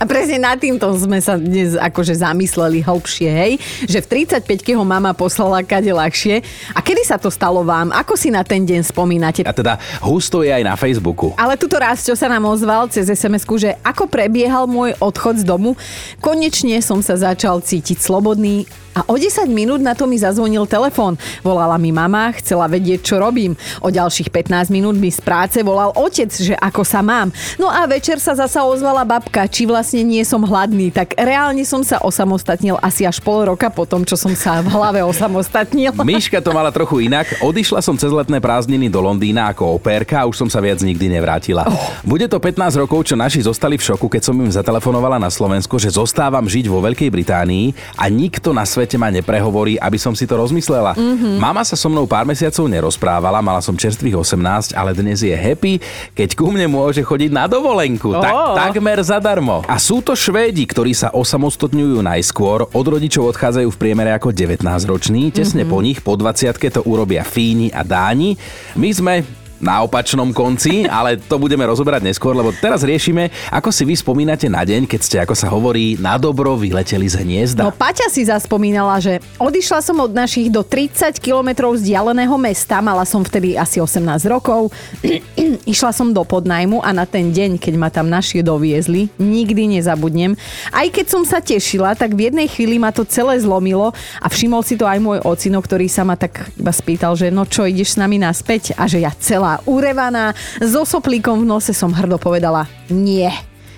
A 0.00 0.04
presne 0.04 0.40
nad 0.40 0.56
týmto 0.56 0.88
sme 0.96 1.20
sa 1.20 1.36
dnes 1.36 1.76
akože 1.76 2.16
zamysleli 2.16 2.84
hlbšie, 2.84 3.28
hej? 3.28 3.52
Že 3.88 3.98
v 4.04 4.06
35 4.28 4.76
ho 4.76 4.84
mama 4.84 5.12
poslala 5.12 5.64
kade 5.64 5.90
ľahšie. 5.92 6.40
A 6.72 6.80
kedy 6.80 7.02
sa 7.04 7.16
to 7.16 7.32
stalo 7.32 7.64
vám? 7.64 7.92
Ako 7.92 8.16
si 8.16 8.32
na 8.32 8.44
ten 8.44 8.64
deň 8.64 8.82
spomínate? 8.86 9.40
A 9.44 9.52
teda 9.52 9.80
husto 10.04 10.40
je 10.44 10.52
aj 10.52 10.64
na 10.64 10.74
Facebooku. 10.76 11.32
Ale 11.36 11.56
tuto 11.60 11.76
raz, 11.80 12.04
čo 12.04 12.16
sa 12.16 12.28
nám 12.28 12.44
ozval 12.48 12.88
cez 12.88 13.08
sms 13.08 13.44
že 13.56 13.78
ako 13.80 14.10
prebiehal 14.10 14.68
môj 14.68 14.92
odchod 15.00 15.40
z 15.40 15.44
domu, 15.46 15.78
konečne 16.20 16.82
som 16.84 17.00
sa 17.00 17.16
začal 17.16 17.62
cítiť 17.62 18.02
slobodný 18.02 18.68
a 18.96 19.04
o 19.12 19.20
10 19.20 19.52
minút 19.52 19.84
na 19.84 19.92
to 19.92 20.08
mi 20.08 20.16
zazvonil 20.16 20.64
telefón. 20.64 21.20
Volala 21.44 21.76
mi 21.76 21.92
mama, 21.92 22.32
chcela 22.40 22.64
vedieť, 22.64 23.04
čo 23.04 23.20
robím. 23.20 23.52
O 23.84 23.92
ďalších 23.92 24.32
15 24.32 24.72
minút 24.72 24.96
mi 24.96 25.12
z 25.12 25.20
práce 25.20 25.60
volal 25.60 25.92
otec, 25.92 26.32
že 26.32 26.56
ako 26.56 26.80
sa 26.80 27.04
mám. 27.04 27.28
No 27.60 27.68
a 27.68 27.84
večer 27.84 28.16
sa 28.16 28.32
zasa 28.32 28.64
ozvala 28.64 29.04
babka, 29.04 29.44
či 29.44 29.68
vlastne 29.68 30.00
nie 30.00 30.24
som 30.24 30.40
hladný. 30.40 30.88
Tak 30.88 31.12
reálne 31.20 31.60
som 31.68 31.84
sa 31.84 32.00
osamostatnil 32.00 32.80
asi 32.80 33.04
až 33.04 33.20
pol 33.20 33.44
roka 33.44 33.68
po 33.68 33.84
tom, 33.84 34.08
čo 34.08 34.16
som 34.16 34.32
sa 34.32 34.64
v 34.64 34.72
hlave 34.72 35.04
osamostatnil. 35.04 35.92
Myška 36.08 36.40
to 36.40 36.56
mala 36.56 36.72
trochu 36.72 37.04
inak. 37.04 37.28
Odišla 37.44 37.84
som 37.84 38.00
cez 38.00 38.08
letné 38.08 38.40
prázdniny 38.40 38.88
do 38.88 39.04
Londýna 39.04 39.52
ako 39.52 39.76
opérka 39.76 40.24
a 40.24 40.28
už 40.30 40.40
som 40.40 40.48
sa 40.48 40.64
viac 40.64 40.80
nikdy 40.80 41.12
nevrátila. 41.12 41.68
Bude 42.00 42.24
to 42.32 42.40
15 42.40 42.80
rokov, 42.80 43.12
čo 43.12 43.12
naši 43.12 43.44
zostali 43.44 43.76
v 43.76 43.84
šoku, 43.92 44.08
keď 44.08 44.32
som 44.32 44.36
im 44.40 44.48
zatelefonovala 44.48 45.20
na 45.20 45.28
Slovensko, 45.28 45.76
že 45.76 45.92
zostávam 45.92 46.48
žiť 46.48 46.64
vo 46.72 46.80
Veľkej 46.80 47.12
Británii 47.12 47.76
a 48.00 48.08
nikto 48.08 48.56
na 48.56 48.64
svete 48.64 48.85
ma 48.94 49.10
neprehovorí, 49.10 49.74
aby 49.82 49.98
som 49.98 50.14
si 50.14 50.22
to 50.22 50.38
rozmyslela. 50.38 50.94
Mm-hmm. 50.94 51.42
Mama 51.42 51.66
sa 51.66 51.74
so 51.74 51.90
mnou 51.90 52.06
pár 52.06 52.22
mesiacov 52.22 52.70
nerozprávala, 52.70 53.42
mala 53.42 53.58
som 53.58 53.74
čerstvých 53.74 54.14
18, 54.14 54.78
ale 54.78 54.94
dnes 54.94 55.26
je 55.26 55.34
happy, 55.34 55.82
keď 56.14 56.38
ku 56.38 56.54
mne 56.54 56.70
môže 56.70 57.02
chodiť 57.02 57.34
na 57.34 57.50
dovolenku. 57.50 58.14
Tak, 58.14 58.30
Ó. 58.30 58.54
takmer 58.54 59.02
zadarmo. 59.02 59.66
A 59.66 59.82
sú 59.82 59.98
to 59.98 60.14
Švédi, 60.14 60.62
ktorí 60.62 60.94
sa 60.94 61.10
osamostatňujú 61.10 61.98
najskôr, 62.06 62.70
od 62.70 62.86
rodičov 62.86 63.34
odchádzajú 63.34 63.66
v 63.66 63.80
priemere 63.82 64.14
ako 64.14 64.30
19-roční, 64.30 65.34
tesne 65.34 65.66
mm-hmm. 65.66 65.74
po 65.74 65.78
nich, 65.82 65.98
po 65.98 66.14
20 66.14 66.78
to 66.78 66.86
urobia 66.86 67.26
Fíni 67.26 67.74
a 67.74 67.82
Dáni. 67.82 68.38
My 68.78 68.94
sme 68.94 69.14
na 69.60 69.80
opačnom 69.84 70.28
konci, 70.36 70.84
ale 70.84 71.16
to 71.16 71.40
budeme 71.40 71.64
rozoberať 71.64 72.04
neskôr, 72.04 72.36
lebo 72.36 72.52
teraz 72.52 72.84
riešime, 72.84 73.32
ako 73.48 73.72
si 73.72 73.88
vy 73.88 73.94
spomínate 73.96 74.46
na 74.52 74.62
deň, 74.62 74.84
keď 74.84 75.00
ste, 75.00 75.16
ako 75.20 75.34
sa 75.36 75.48
hovorí, 75.48 75.96
na 75.96 76.20
dobro 76.20 76.56
vyleteli 76.56 77.08
z 77.08 77.24
hniezda. 77.24 77.64
No 77.64 77.72
Paťa 77.72 78.08
si 78.12 78.28
zaspomínala, 78.28 79.00
že 79.00 79.20
odišla 79.40 79.80
som 79.80 79.96
od 80.00 80.12
našich 80.12 80.52
do 80.52 80.60
30 80.60 81.16
kilometrov 81.20 81.76
vzdialeného 81.76 82.36
mesta, 82.36 82.84
mala 82.84 83.08
som 83.08 83.24
vtedy 83.24 83.56
asi 83.56 83.80
18 83.80 84.02
rokov, 84.28 84.72
išla 85.72 85.90
som 85.92 86.12
do 86.12 86.22
podnajmu 86.22 86.84
a 86.84 86.92
na 86.92 87.08
ten 87.08 87.32
deň, 87.32 87.56
keď 87.56 87.74
ma 87.80 87.88
tam 87.88 88.12
naši 88.12 88.44
doviezli, 88.44 89.08
nikdy 89.16 89.78
nezabudnem. 89.78 90.36
Aj 90.72 90.86
keď 90.88 91.06
som 91.08 91.22
sa 91.24 91.40
tešila, 91.40 91.96
tak 91.96 92.12
v 92.12 92.28
jednej 92.28 92.48
chvíli 92.50 92.76
ma 92.76 92.92
to 92.92 93.06
celé 93.06 93.38
zlomilo 93.40 93.94
a 94.20 94.26
všimol 94.28 94.60
si 94.60 94.76
to 94.76 94.84
aj 94.84 95.00
môj 95.00 95.18
ocino, 95.24 95.62
ktorý 95.62 95.88
sa 95.88 96.04
ma 96.04 96.18
tak 96.18 96.50
iba 96.58 96.72
spýtal, 96.74 97.14
že 97.14 97.32
no 97.32 97.46
čo, 97.46 97.64
ideš 97.64 97.96
s 97.96 98.00
nami 98.00 98.18
naspäť? 98.20 98.74
A 98.76 98.90
že 98.90 99.02
ja 99.02 99.14
celá 99.16 99.45
urevaná, 99.66 100.34
so 100.58 100.82
soplíkom 100.82 101.46
v 101.46 101.48
nose 101.48 101.70
som 101.70 101.94
hrdo 101.94 102.18
povedala 102.18 102.66
nie. 102.90 103.30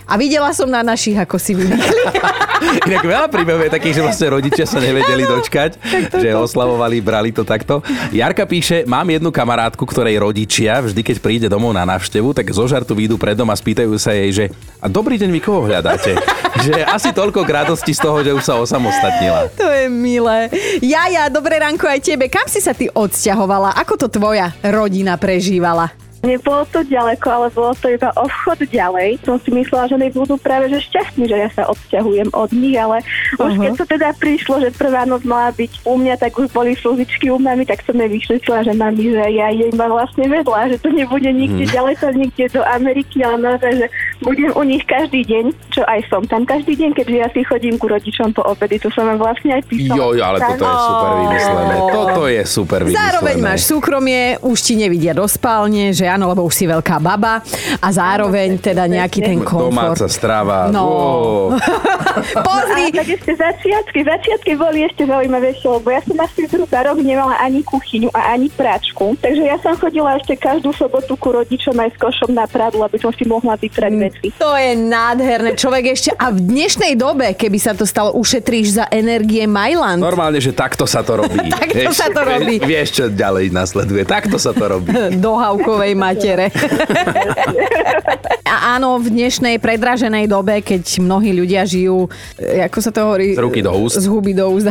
A 0.08 0.16
videla 0.16 0.48
som 0.56 0.64
na 0.64 0.80
našich, 0.80 1.20
ako 1.20 1.36
si 1.36 1.52
vymýchli. 1.52 2.02
Inak 2.88 3.04
veľa 3.04 3.28
príbehov 3.28 3.60
je 3.68 3.70
takých, 3.76 4.00
že 4.00 4.02
vlastne 4.02 4.28
rodičia 4.32 4.64
sa 4.64 4.80
nevedeli 4.80 5.28
dočkať, 5.28 5.78
že 6.16 6.28
oslavovali, 6.32 6.98
brali 7.04 7.30
to 7.30 7.44
takto. 7.44 7.84
Jarka 8.10 8.48
píše, 8.48 8.88
mám 8.88 9.04
jednu 9.04 9.28
kamarátku, 9.28 9.84
ktorej 9.84 10.16
rodičia 10.18 10.80
vždy, 10.80 11.00
keď 11.04 11.16
príde 11.20 11.46
domov 11.52 11.76
na 11.76 11.84
návštevu, 11.84 12.32
tak 12.32 12.48
zo 12.50 12.64
žartu 12.64 12.96
výjdu 12.96 13.20
pred 13.20 13.36
dom 13.36 13.52
a 13.52 13.56
spýtajú 13.56 13.92
sa 14.00 14.16
jej, 14.16 14.30
že 14.32 14.44
a 14.80 14.88
dobrý 14.88 15.20
deň, 15.20 15.28
vy 15.28 15.40
koho 15.44 15.68
hľadáte? 15.68 16.16
že 16.64 16.82
asi 16.88 17.12
toľko 17.12 17.44
k 17.44 17.50
radosti 17.54 17.92
z 17.92 18.00
toho, 18.00 18.18
že 18.24 18.32
už 18.32 18.42
sa 18.42 18.56
osamostatnila. 18.56 19.52
To 19.60 19.68
je 19.68 19.86
milé. 19.92 20.48
Jaja, 20.80 21.28
dobré 21.28 21.60
ránko 21.60 21.84
aj 21.84 22.00
tebe. 22.00 22.26
Kam 22.32 22.48
si 22.48 22.64
sa 22.64 22.72
ty 22.72 22.88
odsťahovala? 22.88 23.76
Ako 23.76 24.00
to 24.00 24.08
tvoja 24.08 24.56
rodina 24.64 25.20
prežívala? 25.20 25.97
Nebolo 26.18 26.66
to 26.66 26.82
ďaleko, 26.82 27.26
ale 27.28 27.46
bolo 27.48 27.70
to 27.72 27.88
iba 27.88 28.10
o 28.12 28.26
vchod 28.26 28.66
ďalej. 28.66 29.22
Som 29.22 29.38
si 29.38 29.50
myslela, 29.50 29.86
že 29.86 29.94
oni 29.94 30.10
budú 30.10 30.34
práve 30.36 30.66
že 30.66 30.82
šťastní, 30.82 31.24
že 31.24 31.36
ja 31.36 31.48
sa 31.48 31.62
odsťahujem 31.64 32.34
od 32.34 32.50
nich, 32.52 32.74
ale 32.74 33.06
už 33.36 33.52
Mhm. 33.52 33.60
keď 33.60 33.72
to 33.72 33.84
teda 33.88 34.08
prišlo, 34.12 34.58
že 34.58 34.68
prvá 34.72 35.04
noc 35.04 35.22
mala 35.22 35.50
byť 35.50 35.84
u 35.84 35.94
mňa, 35.94 36.14
tak 36.16 36.34
už 36.34 36.50
boli 36.50 36.74
slzičky 36.74 37.28
u 37.28 37.38
mami, 37.38 37.62
tak 37.62 37.80
som 37.82 37.94
jej 37.94 38.08
vyšetlila, 38.08 38.58
že 38.60 38.72
mami, 38.74 39.02
že 39.06 39.24
ja 39.30 39.48
jej 39.48 39.70
ma 39.72 39.86
vlastne 39.86 40.26
vedla, 40.26 40.66
že 40.66 40.76
to 40.76 40.90
nebude 40.90 41.28
nikde 41.28 41.64
Mhm. 41.64 41.70
ďaleko, 41.70 42.04
nikde 42.12 42.44
do 42.50 42.62
Ameriky, 42.66 43.22
ale 43.22 43.36
naozaj, 43.38 43.72
že 43.76 43.86
budem 44.20 44.50
u 44.50 44.62
nich 44.64 44.82
každý 44.84 45.22
deň, 45.22 45.44
čo 45.70 45.86
aj 45.86 46.00
som 46.04 46.22
tam 46.24 46.42
každý 46.42 46.74
deň, 46.74 46.90
keďže 46.94 47.16
ja 47.16 47.28
si 47.30 47.40
chodím 47.42 47.78
ku 47.78 47.86
rodičom 47.86 48.32
po 48.32 48.42
obedy, 48.42 48.76
to 48.76 48.90
som 48.90 49.06
vám 49.06 49.22
vlastne 49.22 49.54
aj 49.54 49.62
písala. 49.64 49.94
Jo, 49.94 50.06
ale 50.18 50.38
toto 50.40 50.66
je 50.66 50.74
super 50.82 51.12
vymyslené. 51.14 51.74
Toto 51.88 52.22
je 52.26 52.42
super 52.44 52.80
vymyslené. 52.82 53.06
Zároveň 53.06 53.36
máš 53.38 53.60
súkromie, 53.62 54.20
už 54.40 54.58
ti 54.58 54.74
nevidia 54.74 55.12
do 55.12 55.22
spálne, 55.24 55.92
že 55.92 56.07
áno, 56.08 56.32
lebo 56.32 56.42
už 56.42 56.54
si 56.54 56.64
veľká 56.64 56.96
baba 56.98 57.44
a 57.78 57.88
zároveň 57.88 58.56
teda 58.56 58.88
nejaký 58.88 59.20
ten 59.20 59.38
komfort. 59.44 59.70
Domáca 59.70 60.06
strava. 60.08 60.72
No. 60.72 61.52
Pozri, 62.48 62.88
A 62.88 63.04
tak 63.04 63.08
ešte 63.08 63.32
začiatky, 63.34 63.98
začiatky 64.02 64.52
boli 64.56 64.84
ešte 64.84 65.04
zaujímavejšie, 65.04 65.68
lebo 65.68 65.88
ja 65.88 66.00
som 66.02 66.16
asi 66.18 66.48
zhruba 66.48 66.80
rok 66.82 66.98
nemala 66.98 67.36
ani 67.38 67.60
kuchyňu 67.60 68.08
a 68.10 68.32
ani 68.32 68.48
práčku. 68.48 69.14
Takže 69.20 69.42
ja 69.44 69.56
som 69.60 69.76
chodila 69.76 70.16
ešte 70.16 70.34
každú 70.34 70.72
sobotu 70.72 71.14
ku 71.14 71.28
rodičom 71.30 71.76
aj 71.76 71.90
s 71.92 71.96
košom 71.98 72.32
na 72.32 72.48
pradu, 72.48 72.80
aby 72.80 72.96
som 72.96 73.12
si 73.12 73.24
mohla 73.24 73.54
vyprať 73.54 73.86
Mm. 73.88 74.00
veci. 74.04 74.26
To 74.36 74.52
je 74.52 74.72
nádherné. 74.76 75.56
Človek 75.56 75.84
ešte... 75.92 76.12
A 76.14 76.30
v 76.30 76.44
dnešnej 76.44 76.92
dobe, 76.94 77.32
keby 77.32 77.58
sa 77.58 77.72
to 77.72 77.82
stalo, 77.82 78.14
ušetríš 78.14 78.76
za 78.76 78.84
energie 78.88 79.48
Mailand. 79.48 79.98
Normálne, 79.98 80.38
že 80.38 80.52
takto 80.52 80.84
sa 80.84 81.00
to 81.00 81.18
robí. 81.18 81.40
Takto 81.58 81.90
sa 81.90 82.12
to 82.12 82.20
robí. 82.22 82.60
Vieš, 82.62 82.88
čo 82.94 83.04
ďalej 83.10 83.50
nasleduje. 83.50 84.04
Takto 84.04 84.38
sa 84.38 84.54
to 84.54 84.64
robí. 84.66 84.92
do 85.24 85.34
havkovej 85.34 85.97
matere. 85.98 86.54
A 88.48 88.80
áno, 88.80 88.96
v 88.96 89.12
dnešnej 89.12 89.60
predraženej 89.60 90.24
dobe, 90.24 90.64
keď 90.64 91.04
mnohí 91.04 91.36
ľudia 91.36 91.68
žijú, 91.68 92.08
e, 92.40 92.64
ako 92.64 92.78
sa 92.80 92.88
to 92.88 93.04
hovorí? 93.04 93.36
Z 93.36 93.44
ruky 93.44 93.60
do 93.60 93.76
úst. 93.76 94.00
Z 94.00 94.08
huby 94.08 94.32
do 94.32 94.48
úst. 94.48 94.64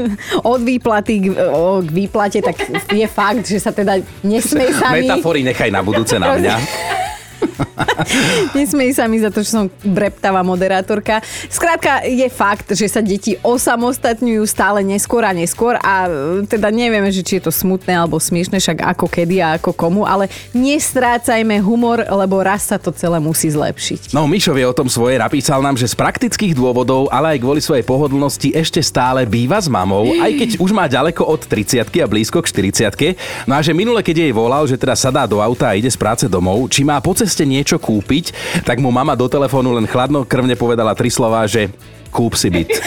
Od 0.50 0.60
výplaty 0.66 1.30
k, 1.30 1.38
o, 1.38 1.78
k 1.78 1.90
výplate, 1.94 2.42
tak 2.42 2.58
je 2.90 3.06
fakt, 3.06 3.46
že 3.46 3.62
sa 3.62 3.70
teda 3.70 4.02
nesmej 4.26 4.74
sami... 4.74 5.06
Metafory 5.06 5.46
nechaj 5.46 5.70
na 5.70 5.80
budúce 5.86 6.18
na 6.18 6.34
mňa. 6.34 6.56
Nesmej 8.56 8.96
sa 8.96 9.04
mi 9.06 9.20
za 9.20 9.28
to, 9.32 9.44
že 9.44 9.52
som 9.52 9.66
breptavá 9.84 10.40
moderátorka. 10.44 11.20
Skrátka, 11.48 12.04
je 12.04 12.28
fakt, 12.28 12.72
že 12.72 12.86
sa 12.88 13.00
deti 13.04 13.36
osamostatňujú 13.40 14.42
stále 14.48 14.80
neskôr 14.84 15.22
a 15.26 15.32
neskôr 15.32 15.76
a 15.80 16.08
e, 16.08 16.46
teda 16.46 16.72
nevieme, 16.72 17.08
že 17.12 17.24
či 17.24 17.38
je 17.38 17.48
to 17.48 17.52
smutné 17.52 17.96
alebo 17.96 18.16
smiešne, 18.16 18.58
však 18.58 18.84
ako 18.96 19.06
kedy 19.08 19.42
a 19.42 19.60
ako 19.60 19.76
komu, 19.76 20.02
ale 20.08 20.28
nestrácajme 20.56 21.60
humor, 21.60 22.02
lebo 22.04 22.40
raz 22.40 22.68
sa 22.68 22.76
to 22.80 22.92
celé 22.94 23.18
musí 23.20 23.50
zlepšiť. 23.50 24.14
No, 24.16 24.24
Mišo 24.26 24.54
vie 24.54 24.66
o 24.66 24.76
tom 24.76 24.88
svoje, 24.88 25.20
napísal 25.20 25.60
nám, 25.60 25.76
že 25.76 25.90
z 25.90 25.96
praktických 25.96 26.56
dôvodov, 26.56 27.10
ale 27.12 27.36
aj 27.36 27.38
kvôli 27.42 27.60
svojej 27.62 27.84
pohodlnosti 27.84 28.52
ešte 28.54 28.80
stále 28.80 29.24
býva 29.24 29.60
s 29.60 29.68
mamou, 29.68 30.16
aj 30.18 30.30
keď 30.36 30.50
už 30.60 30.70
má 30.72 30.88
ďaleko 30.90 31.26
od 31.26 31.44
30 31.46 31.84
a 31.86 32.06
blízko 32.08 32.42
k 32.42 32.50
40 32.72 33.18
No 33.46 33.56
a 33.56 33.60
že 33.62 33.76
minule, 33.76 34.02
keď 34.02 34.26
jej 34.26 34.32
volal, 34.34 34.66
že 34.66 34.76
teda 34.76 34.96
sadá 34.96 35.24
do 35.24 35.38
auta 35.38 35.70
a 35.70 35.76
ide 35.76 35.88
z 35.88 35.98
práce 35.98 36.24
domov, 36.26 36.66
či 36.72 36.82
má 36.82 36.98
po 36.98 37.14
ceste 37.14 37.29
niečo 37.46 37.78
kúpiť, 37.78 38.32
tak 38.66 38.82
mu 38.82 38.90
mama 38.90 39.14
do 39.14 39.30
telefónu 39.30 39.76
len 39.76 39.86
chladnokrvne 39.86 40.58
povedala 40.58 40.96
tri 40.98 41.12
slová, 41.12 41.46
že 41.46 41.70
kúp 42.10 42.34
si 42.34 42.50
byt. 42.50 42.70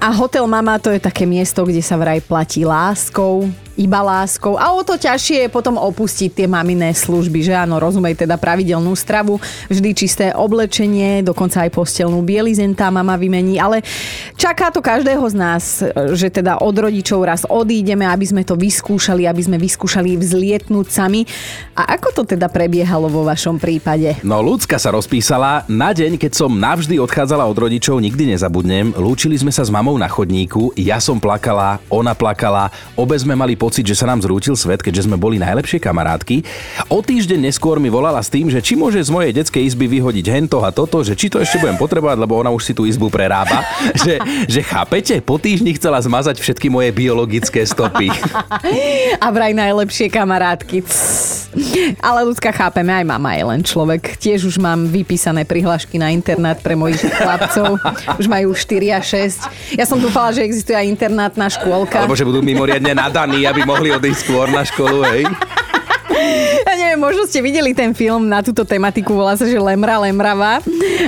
A 0.00 0.16
hotel 0.16 0.48
Mama 0.48 0.80
to 0.80 0.88
je 0.88 0.96
také 0.96 1.28
miesto, 1.28 1.60
kde 1.60 1.84
sa 1.84 2.00
vraj 2.00 2.24
platí 2.24 2.64
láskou, 2.64 3.52
iba 3.80 4.04
láskou 4.04 4.60
a 4.60 4.76
o 4.76 4.84
to 4.84 5.00
ťažšie 5.00 5.48
je 5.48 5.48
potom 5.48 5.80
opustiť 5.80 6.44
tie 6.44 6.46
maminé 6.46 6.92
služby, 6.92 7.40
že 7.40 7.56
áno, 7.56 7.80
rozumej 7.80 8.20
teda 8.20 8.36
pravidelnú 8.36 8.92
stravu, 8.92 9.40
vždy 9.72 9.90
čisté 9.96 10.26
oblečenie, 10.36 11.24
dokonca 11.24 11.64
aj 11.64 11.72
postelnú 11.72 12.20
bielizeň 12.20 12.76
tá 12.76 12.92
mama 12.92 13.16
vymení, 13.16 13.56
ale 13.56 13.80
čaká 14.36 14.68
to 14.68 14.84
každého 14.84 15.24
z 15.32 15.34
nás, 15.34 15.80
že 16.12 16.28
teda 16.28 16.60
od 16.60 16.76
rodičov 16.76 17.24
raz 17.24 17.48
odídeme, 17.48 18.04
aby 18.04 18.28
sme 18.28 18.42
to 18.44 18.52
vyskúšali, 18.60 19.24
aby 19.24 19.40
sme 19.40 19.56
vyskúšali 19.56 20.20
vzlietnúť 20.20 20.86
sami. 20.92 21.24
A 21.72 21.96
ako 21.96 22.20
to 22.20 22.22
teda 22.36 22.52
prebiehalo 22.52 23.08
vo 23.08 23.24
vašom 23.24 23.56
prípade? 23.56 24.20
No, 24.20 24.44
ľudská 24.44 24.76
sa 24.76 24.92
rozpísala, 24.92 25.64
na 25.70 25.96
deň, 25.96 26.20
keď 26.20 26.32
som 26.36 26.52
navždy 26.52 27.00
odchádzala 27.00 27.48
od 27.48 27.56
rodičov, 27.56 28.02
nikdy 28.02 28.36
nezabudnem, 28.36 28.92
lúčili 28.98 29.38
sme 29.40 29.54
sa 29.54 29.64
s 29.64 29.72
mamou 29.72 29.96
na 29.96 30.10
chodníku, 30.10 30.74
ja 30.76 31.00
som 31.00 31.16
plakala, 31.16 31.80
ona 31.88 32.12
plakala, 32.12 32.68
obe 32.98 33.16
sme 33.16 33.32
mali 33.32 33.54
pocit, 33.70 33.86
že 33.86 33.94
sa 33.94 34.10
nám 34.10 34.18
zrútil 34.18 34.58
svet, 34.58 34.82
keďže 34.82 35.06
sme 35.06 35.14
boli 35.14 35.38
najlepšie 35.38 35.78
kamarátky. 35.78 36.42
O 36.90 37.06
týždeň 37.06 37.46
neskôr 37.46 37.78
mi 37.78 37.86
volala 37.86 38.18
s 38.18 38.26
tým, 38.26 38.50
že 38.50 38.58
či 38.58 38.74
môže 38.74 38.98
z 38.98 39.14
mojej 39.14 39.30
detskej 39.30 39.62
izby 39.62 39.86
vyhodiť 39.86 40.26
hento 40.26 40.58
a 40.66 40.74
toto, 40.74 41.06
že 41.06 41.14
či 41.14 41.30
to 41.30 41.38
ešte 41.38 41.62
budem 41.62 41.78
potrebovať, 41.78 42.18
lebo 42.18 42.34
ona 42.42 42.50
už 42.50 42.66
si 42.66 42.74
tú 42.74 42.82
izbu 42.82 43.06
prerába. 43.14 43.62
že, 44.02 44.18
že 44.50 44.66
chápete, 44.66 45.22
po 45.22 45.38
týždni 45.38 45.78
chcela 45.78 46.02
zmazať 46.02 46.42
všetky 46.42 46.66
moje 46.66 46.90
biologické 46.90 47.62
stopy. 47.62 48.10
A 49.22 49.26
vraj 49.30 49.54
najlepšie 49.54 50.10
kamarátky. 50.10 50.82
Cs. 50.82 51.39
Ale 51.98 52.26
ľudská 52.30 52.54
chápeme, 52.54 52.94
aj 52.94 53.06
mama 53.06 53.34
je 53.34 53.44
len 53.44 53.60
človek. 53.66 54.14
Tiež 54.16 54.46
už 54.46 54.62
mám 54.62 54.86
vypísané 54.86 55.42
prihlášky 55.42 55.98
na 55.98 56.14
internát 56.14 56.58
pre 56.62 56.78
mojich 56.78 57.02
chlapcov. 57.02 57.82
Už 58.22 58.26
majú 58.30 58.54
4 58.54 58.96
a 58.96 59.00
6. 59.02 59.74
Ja 59.74 59.84
som 59.86 59.98
dúfala, 59.98 60.30
že 60.30 60.46
existuje 60.46 60.78
aj 60.78 60.86
internátna 60.86 61.50
škôlka. 61.50 62.06
Alebo 62.06 62.18
že 62.18 62.26
budú 62.26 62.38
mimoriadne 62.38 62.94
nadaní, 62.94 63.46
aby 63.50 63.66
mohli 63.66 63.90
odísť 63.90 64.20
skôr 64.30 64.46
na 64.46 64.62
školu, 64.62 65.02
hej. 65.10 65.26
Ja 66.60 66.74
neviem, 66.76 67.00
možno 67.00 67.24
ste 67.26 67.40
videli 67.40 67.72
ten 67.72 67.96
film 67.96 68.28
na 68.28 68.44
túto 68.44 68.62
tematiku, 68.62 69.16
volá 69.16 69.34
sa, 69.34 69.48
že 69.48 69.58
Lemra 69.58 69.98
Lemrava. 69.98 70.60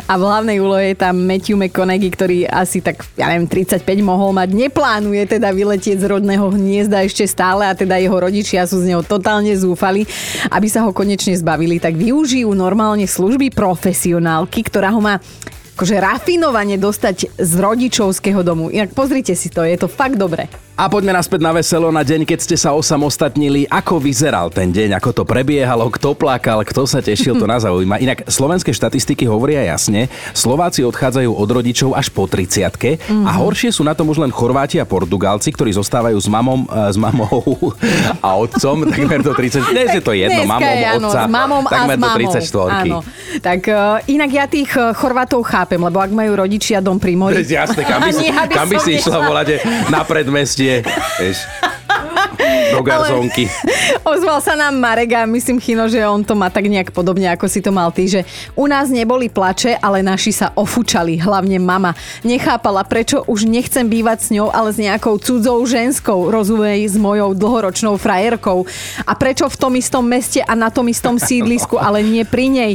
A 0.09 0.13
v 0.17 0.23
hlavnej 0.25 0.59
úlohe 0.59 0.93
je 0.93 0.97
tam 0.97 1.15
Matthew 1.23 1.57
McConaughey, 1.61 2.11
ktorý 2.11 2.39
asi 2.49 2.81
tak, 2.81 3.05
ja 3.15 3.29
neviem, 3.29 3.47
35 3.47 3.85
mohol 4.01 4.33
mať, 4.33 4.57
neplánuje 4.57 5.39
teda 5.39 5.53
vyletieť 5.53 6.03
z 6.03 6.07
rodného 6.09 6.49
hniezda 6.57 7.05
ešte 7.05 7.29
stále 7.29 7.69
a 7.69 7.77
teda 7.77 8.01
jeho 8.01 8.17
rodičia 8.17 8.65
sú 8.65 8.81
z 8.81 8.91
neho 8.95 9.05
totálne 9.05 9.53
zúfali, 9.53 10.09
aby 10.49 10.67
sa 10.67 10.83
ho 10.89 10.91
konečne 10.97 11.37
zbavili, 11.37 11.77
tak 11.77 11.95
využijú 11.95 12.49
normálne 12.57 13.05
služby 13.05 13.53
profesionálky, 13.53 14.65
ktorá 14.65 14.91
ho 14.91 15.01
má 15.05 15.21
akože 15.73 15.97
rafinovane 15.99 16.77
dostať 16.77 17.37
z 17.41 17.53
rodičovského 17.57 18.45
domu. 18.45 18.69
Inak 18.69 18.93
pozrite 18.93 19.33
si 19.33 19.49
to, 19.49 19.65
je 19.65 19.77
to 19.81 19.89
fakt 19.89 20.21
dobre. 20.21 20.47
A 20.73 20.89
poďme 20.89 21.13
naspäť 21.13 21.45
na 21.45 21.53
veselo 21.53 21.93
na 21.93 22.01
deň, 22.01 22.25
keď 22.25 22.39
ste 22.43 22.57
sa 22.57 22.73
osamostatnili. 22.73 23.69
Ako 23.69 24.01
vyzeral 24.01 24.49
ten 24.49 24.73
deň, 24.73 24.97
ako 24.97 25.11
to 25.21 25.23
prebiehalo, 25.29 25.93
kto 25.93 26.17
plakal, 26.17 26.65
kto 26.65 26.89
sa 26.89 27.05
tešil, 27.05 27.39
to 27.39 27.47
nás 27.47 27.63
zaujíma. 27.69 28.01
Inak 28.01 28.27
slovenské 28.27 28.73
štatistiky 28.73 29.29
hovoria 29.29 29.63
jasne, 29.63 30.09
Slováci 30.33 30.81
odchádzajú 30.83 31.29
od 31.29 31.49
rodičov 31.53 31.93
až 31.93 32.09
po 32.09 32.25
30 32.27 32.73
a 33.29 33.31
horšie 33.37 33.69
sú 33.69 33.85
na 33.85 33.93
tom 33.93 34.11
už 34.11 34.25
len 34.25 34.33
Chorváti 34.33 34.81
a 34.81 34.89
Portugalci, 34.89 35.53
ktorí 35.53 35.77
zostávajú 35.77 36.17
s 36.17 36.27
mamom, 36.27 36.65
eh, 36.65 36.89
s 36.89 36.97
mamou 36.97 37.39
a 38.27 38.29
otcom 38.41 38.83
takmer 38.91 39.21
do 39.21 39.37
30. 39.37 39.77
Dnes 39.77 39.93
je 39.93 40.03
to 40.03 40.17
jedno, 40.17 40.49
mamom, 40.49 40.67
je, 40.67 40.89
áno, 40.89 41.09
otca, 41.13 41.21
s 41.21 41.31
mamom 41.31 41.63
takmer 41.69 41.95
a 41.95 42.01
s 42.01 42.03
do 42.03 42.09
mamou. 42.11 42.33
34. 42.43 42.83
Áno. 42.83 42.99
Tak 43.45 43.61
uh, 43.71 44.03
inak 44.09 44.31
ja 44.35 44.45
tých 44.49 44.73
uh, 44.75 44.97
Chorvátov 44.97 45.47
chápem, 45.47 45.62
lebo 45.67 45.99
ak 46.03 46.13
majú 46.15 46.33
rodičia 46.39 46.79
dom 46.79 46.99
pri 46.99 47.15
mori... 47.19 47.43
Jasné, 47.43 47.83
kam 47.85 48.01
by 48.03 48.13
si, 48.19 48.27
Nie, 48.31 48.47
kam 48.49 48.67
by 48.71 48.79
si 48.81 48.91
išla 48.99 49.19
volať 49.27 49.49
na 49.91 50.03
predmestie, 50.07 50.83
vieš, 51.19 51.45
do 52.73 52.81
garzónky. 52.85 53.49
Ozval 54.03 54.39
sa 54.43 54.55
nám 54.55 54.77
Marek 54.77 55.15
a 55.17 55.23
myslím, 55.27 55.59
Chino, 55.59 55.89
že 55.89 56.03
on 56.05 56.23
to 56.23 56.37
má 56.37 56.53
tak 56.53 56.69
nejak 56.69 56.93
podobne, 56.93 57.31
ako 57.33 57.47
si 57.49 57.65
to 57.65 57.75
mal 57.75 57.91
ty, 57.91 58.07
že 58.07 58.21
u 58.55 58.69
nás 58.69 58.93
neboli 58.93 59.33
plače, 59.33 59.79
ale 59.81 60.05
naši 60.05 60.31
sa 60.31 60.53
ofúčali, 60.55 61.19
hlavne 61.19 61.59
mama. 61.59 61.97
Nechápala, 62.23 62.85
prečo 62.87 63.25
už 63.27 63.49
nechcem 63.49 63.87
bývať 63.89 64.19
s 64.21 64.29
ňou, 64.35 64.53
ale 64.53 64.71
s 64.71 64.79
nejakou 64.79 65.17
cudzou 65.17 65.65
ženskou, 65.65 66.29
rozumej, 66.29 66.93
s 66.93 66.97
mojou 67.01 67.35
dlhoročnou 67.35 67.97
frajerkou. 67.97 68.69
A 69.09 69.13
prečo 69.17 69.49
v 69.49 69.57
tom 69.57 69.73
istom 69.75 70.05
meste 70.05 70.45
a 70.45 70.53
na 70.53 70.69
tom 70.69 70.87
istom 70.87 71.17
sídlisku, 71.17 71.81
ale 71.81 72.05
nie 72.05 72.23
pri 72.29 72.47
nej. 72.53 72.73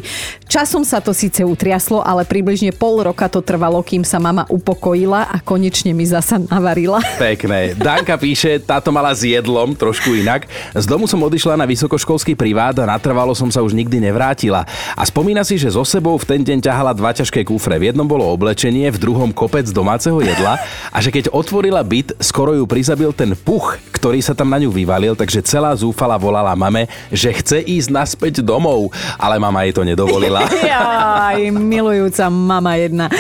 Časom 0.48 0.82
sa 0.82 1.00
to 1.04 1.14
síce 1.14 1.44
utriaslo, 1.46 2.02
ale 2.02 2.26
približne 2.26 2.74
pol 2.74 3.04
roka 3.04 3.30
to 3.30 3.44
trvalo, 3.44 3.84
kým 3.86 4.02
sa 4.02 4.18
mama 4.18 4.48
upokojila 4.50 5.30
a 5.30 5.38
konečne 5.44 5.92
mi 5.94 6.08
zasa 6.08 6.40
navarila. 6.40 7.04
Pekné. 7.20 7.76
Danka 7.78 8.18
píše, 8.18 8.64
táto 8.64 8.90
mala 8.90 9.12
zjedlo 9.14 9.27
jedlom, 9.36 9.76
trošku 9.76 10.16
inak. 10.16 10.48
Z 10.72 10.88
domu 10.88 11.04
som 11.10 11.20
odišla 11.20 11.60
na 11.60 11.68
vysokoškolský 11.68 12.40
privát 12.40 12.78
a 12.80 12.88
natrvalo 12.88 13.36
som 13.36 13.52
sa 13.52 13.60
už 13.60 13.76
nikdy 13.76 14.00
nevrátila. 14.00 14.64
A 14.96 15.04
spomína 15.04 15.44
si, 15.44 15.60
že 15.60 15.74
so 15.74 15.84
sebou 15.84 16.16
v 16.16 16.28
ten 16.28 16.42
deň 16.44 16.64
ťahala 16.64 16.96
dva 16.96 17.12
ťažké 17.12 17.44
kufre. 17.44 17.76
V 17.76 17.92
jednom 17.92 18.08
bolo 18.08 18.24
oblečenie, 18.26 18.88
v 18.88 19.02
druhom 19.02 19.36
kopec 19.36 19.68
domáceho 19.70 20.18
jedla 20.24 20.58
a 20.92 20.98
že 21.04 21.12
keď 21.12 21.30
otvorila 21.36 21.84
byt, 21.84 22.16
skoro 22.24 22.56
ju 22.56 22.64
prizabil 22.64 23.12
ten 23.12 23.36
puch, 23.36 23.76
ktorý 23.92 24.24
sa 24.24 24.38
tam 24.38 24.54
na 24.54 24.62
ňu 24.62 24.72
vyvalil, 24.72 25.18
takže 25.18 25.44
celá 25.44 25.76
zúfala 25.76 26.16
volala 26.16 26.56
mame, 26.56 26.88
že 27.12 27.34
chce 27.34 27.66
ísť 27.66 27.90
naspäť 27.92 28.34
domov, 28.46 28.94
ale 29.18 29.42
mama 29.42 29.66
jej 29.66 29.74
to 29.76 29.84
nedovolila. 29.84 30.46
Jaj, 30.72 31.52
milujúca 31.52 32.32
mama 32.32 32.78
jedna. 32.78 33.12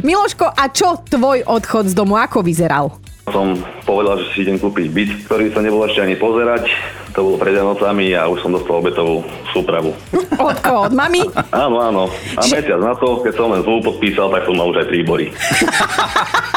Miloško, 0.00 0.48
a 0.50 0.64
čo 0.72 0.98
tvoj 1.06 1.44
odchod 1.46 1.92
z 1.92 1.94
domu, 1.94 2.16
ako 2.16 2.40
vyzeral? 2.40 3.11
Som 3.30 3.60
povedal, 3.86 4.18
že 4.22 4.26
si 4.34 4.38
idem 4.42 4.58
kúpiť 4.58 4.86
byt, 4.90 5.10
ktorý 5.30 5.54
sa 5.54 5.62
nebol 5.62 5.86
ešte 5.86 6.02
ani 6.02 6.18
pozerať. 6.18 6.66
To 7.12 7.20
bolo 7.28 7.36
pred 7.36 7.52
Vianocami 7.52 8.16
a 8.16 8.24
už 8.24 8.40
som 8.40 8.50
dostal 8.56 8.80
obetovú 8.80 9.20
súpravu. 9.52 9.92
Od 10.40 10.58
koho? 10.64 10.88
Od 10.88 10.94
mami? 10.96 11.20
Áno, 11.52 11.76
áno. 11.76 12.02
A 12.36 12.40
mesiac 12.48 12.80
na 12.80 12.96
to, 12.96 13.20
keď 13.20 13.32
som 13.36 13.52
len 13.52 13.60
zmluvu 13.60 13.92
podpísal, 13.92 14.32
tak 14.32 14.48
som 14.48 14.56
mal 14.56 14.72
už 14.72 14.80
aj 14.80 14.88
príbory. 14.88 15.26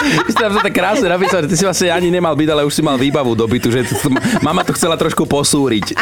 Si 0.06 0.38
tam 0.38 0.54
to 0.54 0.62
tak 0.62 0.76
krásne 0.76 1.10
napísal, 1.10 1.42
že 1.46 1.50
ty 1.50 1.56
si 1.58 1.66
vlastne 1.66 1.90
ani 1.90 2.14
nemal 2.14 2.38
byť, 2.38 2.50
ale 2.54 2.62
už 2.62 2.78
si 2.78 2.86
mal 2.86 2.94
výbavu 2.94 3.34
do 3.34 3.50
bytu, 3.50 3.74
že 3.74 3.90
to, 3.90 3.98
mama 4.46 4.62
to 4.62 4.76
chcela 4.78 4.94
trošku 5.00 5.26
posúriť. 5.26 5.86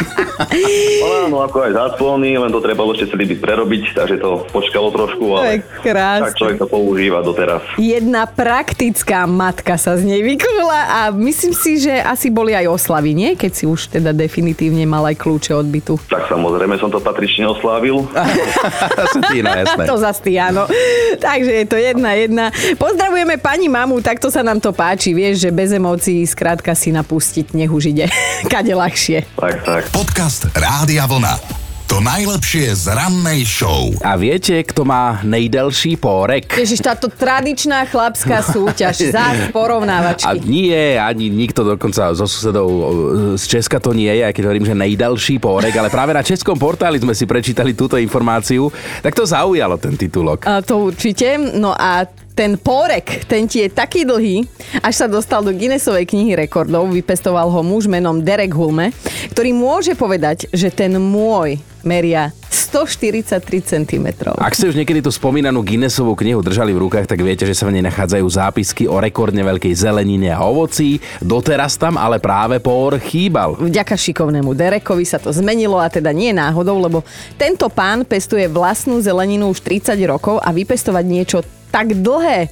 No 1.04 1.06
áno, 1.28 1.36
ako 1.44 1.68
aj 1.68 1.72
záclony, 1.72 2.36
len 2.36 2.50
to 2.50 2.60
trebalo 2.60 2.92
ešte 2.92 3.12
celý 3.14 3.28
byt 3.32 3.40
prerobiť, 3.40 3.96
takže 3.96 4.16
to 4.18 4.44
počkalo 4.50 4.88
trošku, 4.92 5.24
ale 5.36 5.62
tak 5.80 6.36
človek 6.36 6.58
to 6.60 6.66
používa 6.68 7.20
doteraz. 7.20 7.60
Jedna 7.76 8.24
praktická 8.28 9.24
matka 9.24 9.76
sa 9.78 9.94
z 9.94 10.04
nej 10.04 10.20
vykúla 10.20 10.80
a 10.90 11.00
myslím 11.14 11.52
si, 11.54 11.80
že 11.80 11.92
asi 12.02 12.28
boli 12.32 12.56
aj 12.56 12.66
oslavy, 12.66 13.12
nie? 13.14 13.30
Keď 13.36 13.52
si 13.52 13.64
už 13.64 13.94
teda 13.94 14.10
definitívne 14.44 14.84
mal 14.84 15.08
aj 15.08 15.16
kľúče 15.16 15.56
od 15.56 15.64
bytu. 15.72 15.96
Tak 16.12 16.28
samozrejme 16.28 16.76
som 16.76 16.92
to 16.92 17.00
patrične 17.00 17.48
oslávil. 17.48 18.04
Santína, 19.16 19.64
jasné. 19.64 19.88
To 19.88 19.96
zas 19.96 20.20
ty, 20.20 20.36
áno. 20.36 20.68
Takže 21.16 21.64
je 21.64 21.64
to 21.64 21.80
jedna 21.80 22.12
jedna. 22.12 22.44
Pozdravujeme 22.76 23.40
pani 23.40 23.72
mamu, 23.72 24.04
takto 24.04 24.28
sa 24.28 24.44
nám 24.44 24.60
to 24.60 24.76
páči. 24.76 25.16
Vieš, 25.16 25.48
že 25.48 25.50
bez 25.50 25.72
emócií 25.72 26.20
skrátka 26.28 26.76
si 26.76 26.92
napustiť, 26.92 27.56
nech 27.56 27.72
už 27.72 27.96
ide. 27.96 28.12
Kade 28.52 28.76
ľahšie. 28.76 29.24
Tak, 29.32 29.64
tak. 29.64 29.82
Podcast 29.96 30.52
Rádia 30.52 31.08
Vlna. 31.08 31.63
To 31.84 32.00
najlepšie 32.00 32.72
z 32.74 32.96
rannej 32.96 33.44
show. 33.44 33.92
A 34.00 34.16
viete, 34.16 34.56
kto 34.64 34.88
má 34.88 35.20
nejdelší 35.20 36.00
pórek? 36.00 36.48
Ježiš, 36.48 36.80
táto 36.80 37.12
tradičná 37.12 37.84
chlapská 37.86 38.40
súťaž, 38.40 39.04
zás 39.14 39.36
A 39.46 39.52
porovnávačky. 39.52 40.42
nie, 40.48 40.96
ani 40.96 41.28
nikto 41.28 41.60
dokonca 41.62 42.16
zo 42.16 42.24
susedov 42.24 42.68
z 43.36 43.44
Česka 43.46 43.78
to 43.78 43.92
nie 43.92 44.08
je, 44.10 44.24
aj 44.24 44.32
keď 44.32 44.42
hovorím, 44.42 44.66
že 44.66 44.74
nejdalší 44.74 45.36
pórek, 45.36 45.76
ale 45.76 45.92
práve 45.92 46.16
na 46.16 46.24
českom 46.24 46.56
portáli 46.56 46.98
sme 46.98 47.12
si 47.12 47.28
prečítali 47.28 47.76
túto 47.76 48.00
informáciu, 48.00 48.72
tak 49.04 49.12
to 49.12 49.28
zaujalo 49.28 49.76
ten 49.76 49.94
titulok. 49.94 50.48
A 50.48 50.64
to 50.64 50.88
určite. 50.88 51.36
No 51.36 51.76
a 51.76 52.08
ten 52.34 52.58
pórek, 52.58 53.24
ten 53.30 53.46
ti 53.46 53.62
je 53.62 53.70
taký 53.70 54.02
dlhý, 54.02 54.42
až 54.82 54.94
sa 54.94 55.06
dostal 55.06 55.46
do 55.46 55.54
Guinnessovej 55.54 56.02
knihy 56.02 56.34
rekordov, 56.34 56.90
vypestoval 56.90 57.46
ho 57.46 57.62
muž 57.62 57.86
menom 57.86 58.18
Derek 58.18 58.50
Hulme, 58.50 58.90
ktorý 59.30 59.54
môže 59.54 59.94
povedať, 59.94 60.50
že 60.50 60.74
ten 60.74 60.98
môj 60.98 61.62
meria 61.86 62.34
143 62.74 63.38
cm. 63.62 64.34
Ak 64.34 64.58
ste 64.58 64.66
už 64.66 64.74
niekedy 64.74 64.98
tú 64.98 65.14
spomínanú 65.14 65.62
Guinnessovú 65.62 66.18
knihu 66.18 66.42
držali 66.42 66.74
v 66.74 66.82
rukách, 66.82 67.06
tak 67.06 67.22
viete, 67.22 67.46
že 67.46 67.54
sa 67.54 67.70
v 67.70 67.78
nej 67.78 67.86
nachádzajú 67.86 68.26
zápisky 68.26 68.90
o 68.90 68.98
rekordne 68.98 69.46
veľkej 69.46 69.70
zelenine 69.78 70.34
a 70.34 70.42
ovocí. 70.42 70.98
Doteraz 71.22 71.78
tam 71.78 71.94
ale 71.94 72.18
práve 72.18 72.58
pór 72.58 72.98
chýbal. 72.98 73.54
Vďaka 73.62 73.94
šikovnému 73.94 74.58
Derekovi 74.58 75.06
sa 75.06 75.22
to 75.22 75.30
zmenilo 75.30 75.78
a 75.78 75.86
teda 75.86 76.10
nie 76.10 76.34
náhodou, 76.34 76.82
lebo 76.82 77.06
tento 77.38 77.70
pán 77.70 78.02
pestuje 78.02 78.50
vlastnú 78.50 78.98
zeleninu 78.98 79.54
už 79.54 79.62
30 79.62 79.94
rokov 80.10 80.42
a 80.42 80.50
vypestovať 80.50 81.04
niečo 81.06 81.38
tak 81.70 81.94
dlhé 81.94 82.50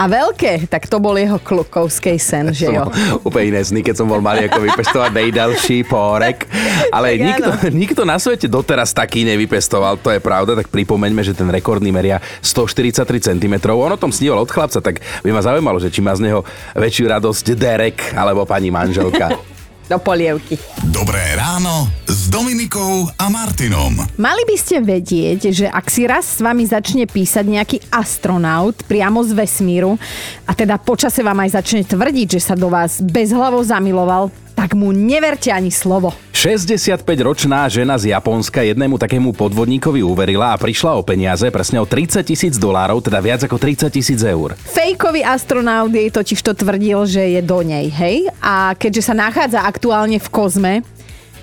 a 0.00 0.08
veľké, 0.08 0.64
tak 0.64 0.88
to 0.88 0.96
bol 0.96 1.12
jeho 1.12 1.36
klukovskej 1.36 2.16
sen, 2.16 2.48
že 2.56 2.72
jo. 2.72 2.88
Som 2.88 3.20
úplne 3.20 3.52
iné 3.52 3.60
sny, 3.60 3.84
keď 3.84 4.00
som 4.00 4.08
bol 4.08 4.24
malý, 4.24 4.48
ako 4.48 4.64
vypestovať 4.64 5.12
nejdalší 5.12 5.84
pórek. 5.84 6.48
Ale 6.88 7.20
nikto, 7.20 7.50
nikto 7.84 8.02
na 8.08 8.16
svete 8.16 8.48
doteraz 8.48 8.96
taký 8.96 9.28
nevypestoval, 9.28 10.00
to 10.00 10.08
je 10.08 10.20
pravda, 10.24 10.56
tak 10.56 10.72
pripomeňme, 10.72 11.20
že 11.20 11.36
ten 11.36 11.52
rekordný 11.52 11.92
meria 11.92 12.16
143 12.40 13.04
cm. 13.28 13.54
On 13.68 13.92
o 13.92 14.00
tom 14.00 14.08
sníval 14.08 14.40
od 14.40 14.48
chlapca, 14.48 14.80
tak 14.80 15.04
by 15.20 15.36
ma 15.36 15.44
zaujímalo, 15.44 15.76
že 15.76 15.92
či 15.92 16.00
má 16.00 16.16
z 16.16 16.32
neho 16.32 16.40
väčšiu 16.72 17.04
radosť 17.04 17.52
Derek 17.52 18.16
alebo 18.16 18.48
pani 18.48 18.72
manželka. 18.72 19.36
Do 19.90 19.98
polievky. 19.98 20.54
Dobré 20.86 21.34
ráno 21.34 21.90
Dominikou 22.30 23.10
a 23.18 23.26
Martinom. 23.26 24.06
Mali 24.14 24.46
by 24.46 24.54
ste 24.54 24.78
vedieť, 24.78 25.50
že 25.50 25.66
ak 25.66 25.90
si 25.90 26.06
raz 26.06 26.22
s 26.22 26.38
vami 26.38 26.62
začne 26.62 27.02
písať 27.02 27.42
nejaký 27.42 27.82
astronaut 27.90 28.86
priamo 28.86 29.18
z 29.26 29.34
vesmíru 29.34 29.98
a 30.46 30.54
teda 30.54 30.78
počase 30.78 31.26
vám 31.26 31.42
aj 31.42 31.58
začne 31.58 31.82
tvrdiť, 31.82 32.38
že 32.38 32.40
sa 32.40 32.54
do 32.54 32.70
vás 32.70 33.02
bezhlavo 33.02 33.58
zamiloval, 33.66 34.30
tak 34.54 34.78
mu 34.78 34.94
neverte 34.94 35.50
ani 35.50 35.74
slovo. 35.74 36.14
65-ročná 36.30 37.66
žena 37.66 37.98
z 37.98 38.14
Japonska 38.14 38.62
jednému 38.62 38.94
takému 38.94 39.34
podvodníkovi 39.34 39.98
uverila 40.06 40.54
a 40.54 40.60
prišla 40.60 40.94
o 40.94 41.02
peniaze, 41.02 41.50
presne 41.50 41.82
o 41.82 41.86
30 41.88 42.22
tisíc 42.22 42.54
dolárov, 42.62 43.02
teda 43.02 43.18
viac 43.18 43.42
ako 43.42 43.58
30 43.58 43.90
tisíc 43.90 44.22
eur. 44.22 44.54
Fejkový 44.70 45.26
astronaut 45.26 45.90
jej 45.90 46.06
totiž 46.14 46.38
to 46.46 46.54
tvrdil, 46.54 47.10
že 47.10 47.26
je 47.26 47.42
do 47.42 47.58
nej, 47.66 47.90
hej? 47.90 48.30
A 48.38 48.78
keďže 48.78 49.10
sa 49.10 49.18
nachádza 49.18 49.66
aktuálne 49.66 50.22
v 50.22 50.28
kozme, 50.30 50.86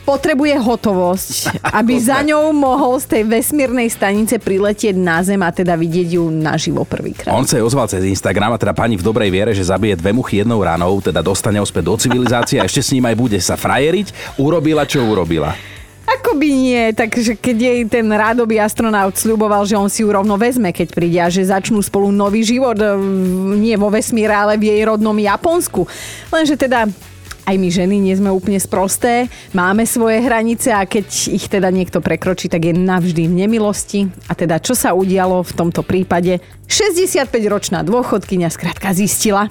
potrebuje 0.08 0.56
hotovosť, 0.56 1.60
aby 1.68 2.00
za 2.00 2.24
ňou 2.24 2.56
mohol 2.56 2.96
z 3.04 3.12
tej 3.12 3.24
vesmírnej 3.28 3.92
stanice 3.92 4.40
priletieť 4.40 4.96
na 4.96 5.20
Zem 5.20 5.44
a 5.44 5.52
teda 5.52 5.76
vidieť 5.76 6.16
ju 6.16 6.32
naživo 6.32 6.88
prvýkrát. 6.88 7.36
On 7.36 7.44
sa 7.44 7.60
jej 7.60 7.66
ozval 7.68 7.92
cez 7.92 8.08
Instagram 8.08 8.56
a 8.56 8.62
teda 8.62 8.72
pani 8.72 8.96
v 8.96 9.04
dobrej 9.04 9.28
viere, 9.28 9.52
že 9.52 9.68
zabije 9.68 10.00
dve 10.00 10.16
muchy 10.16 10.40
jednou 10.40 10.64
ranou, 10.64 11.04
teda 11.04 11.20
dostane 11.20 11.60
ho 11.60 11.68
späť 11.68 11.92
do 11.92 12.00
civilizácie 12.00 12.64
a 12.64 12.64
ešte 12.64 12.80
s 12.80 12.96
ním 12.96 13.04
aj 13.12 13.16
bude 13.20 13.40
sa 13.44 13.60
frajeriť, 13.60 14.40
urobila 14.40 14.88
čo 14.88 15.04
urobila. 15.04 15.52
Ako 16.08 16.40
by 16.40 16.50
nie, 16.56 16.96
takže 16.96 17.36
keď 17.36 17.58
jej 17.60 17.80
ten 17.84 18.08
rádoby 18.08 18.64
astronaut 18.64 19.12
sľuboval, 19.20 19.68
že 19.68 19.76
on 19.76 19.92
si 19.92 20.08
ju 20.08 20.08
rovno 20.08 20.40
vezme, 20.40 20.72
keď 20.72 20.88
príde 20.96 21.20
a 21.20 21.28
že 21.28 21.44
začnú 21.44 21.84
spolu 21.84 22.16
nový 22.16 22.48
život, 22.48 22.80
e, 22.80 22.96
nie 23.60 23.76
vo 23.76 23.92
vesmíre, 23.92 24.32
ale 24.32 24.56
v 24.56 24.72
jej 24.72 24.88
rodnom 24.88 25.12
Japonsku. 25.20 25.84
Lenže 26.32 26.56
teda 26.56 26.88
aj 27.48 27.56
my 27.56 27.70
ženy 27.72 27.96
nie 28.04 28.12
sme 28.12 28.28
úplne 28.28 28.60
sprosté, 28.60 29.32
máme 29.56 29.88
svoje 29.88 30.20
hranice 30.20 30.76
a 30.76 30.84
keď 30.84 31.08
ich 31.32 31.48
teda 31.48 31.72
niekto 31.72 32.04
prekročí, 32.04 32.52
tak 32.52 32.68
je 32.68 32.76
navždy 32.76 33.24
v 33.32 33.38
nemilosti. 33.48 34.12
A 34.28 34.36
teda 34.36 34.60
čo 34.60 34.76
sa 34.76 34.92
udialo 34.92 35.48
v 35.48 35.56
tomto 35.56 35.80
prípade? 35.80 36.44
65-ročná 36.68 37.88
dôchodkynia 37.88 38.52
skrátka 38.52 38.92
zistila, 38.92 39.48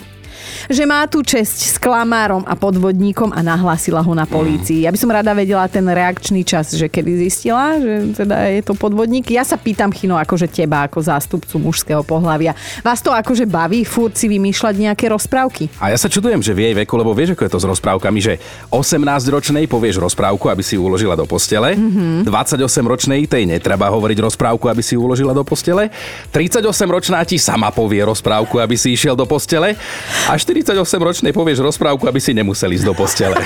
že 0.67 0.83
má 0.87 1.05
tu 1.07 1.23
česť 1.23 1.59
s 1.73 1.77
klamárom 1.77 2.43
a 2.47 2.55
podvodníkom 2.55 3.31
a 3.35 3.41
nahlásila 3.45 4.03
ho 4.03 4.13
na 4.15 4.25
polícii. 4.25 4.85
Ja 4.85 4.91
by 4.93 4.99
som 4.99 5.11
rada 5.13 5.33
vedela 5.33 5.67
ten 5.71 5.85
reakčný 5.87 6.43
čas, 6.43 6.75
že 6.75 6.91
kedy 6.91 7.27
zistila, 7.27 7.79
že 7.79 8.17
teda 8.17 8.51
je 8.51 8.63
to 8.65 8.75
podvodník. 8.75 9.31
Ja 9.31 9.43
sa 9.43 9.59
pýtam, 9.59 9.91
Chino, 9.95 10.19
akože 10.19 10.51
teba, 10.51 10.87
ako 10.87 11.03
zástupcu 11.03 11.57
mužského 11.61 12.03
pohľavia. 12.03 12.55
Vás 12.83 13.01
to 13.03 13.11
akože 13.13 13.47
baví 13.47 13.87
furt 13.87 14.15
si 14.19 14.27
vymýšľať 14.27 14.75
nejaké 14.77 15.07
rozprávky? 15.11 15.69
A 15.81 15.93
ja 15.93 15.99
sa 15.99 16.11
čudujem, 16.11 16.41
že 16.43 16.53
v 16.57 16.71
jej 16.71 16.75
veku, 16.75 16.95
lebo 16.99 17.13
vieš, 17.13 17.35
ako 17.35 17.45
je 17.47 17.53
to 17.53 17.61
s 17.63 17.67
rozprávkami, 17.67 18.19
že 18.19 18.35
18-ročnej 18.73 19.65
povieš 19.71 20.03
rozprávku, 20.03 20.49
aby 20.51 20.63
si 20.65 20.75
ju 20.79 20.83
uložila 20.85 21.15
do 21.15 21.29
postele, 21.29 21.75
mm-hmm. 21.75 22.27
28-ročnej 22.27 23.29
tej 23.29 23.45
netreba 23.47 23.93
hovoriť 23.93 24.19
rozprávku, 24.23 24.67
aby 24.69 24.83
si 24.83 24.95
ju 24.95 25.05
uložila 25.05 25.33
do 25.37 25.43
postele, 25.47 25.91
38-ročná 26.33 27.23
ti 27.25 27.39
sama 27.39 27.71
povie 27.71 28.03
rozprávku, 28.03 28.59
aby 28.59 28.75
si 28.75 28.95
išiel 28.95 29.15
do 29.15 29.25
postele 29.29 29.79
a 30.27 30.35
48-ročnej 30.35 31.31
povieš 31.31 31.63
rozprávku, 31.63 32.03
aby 32.11 32.19
si 32.19 32.35
nemusel 32.35 32.75
ísť 32.75 32.87
do 32.91 32.95
postele. 32.99 33.39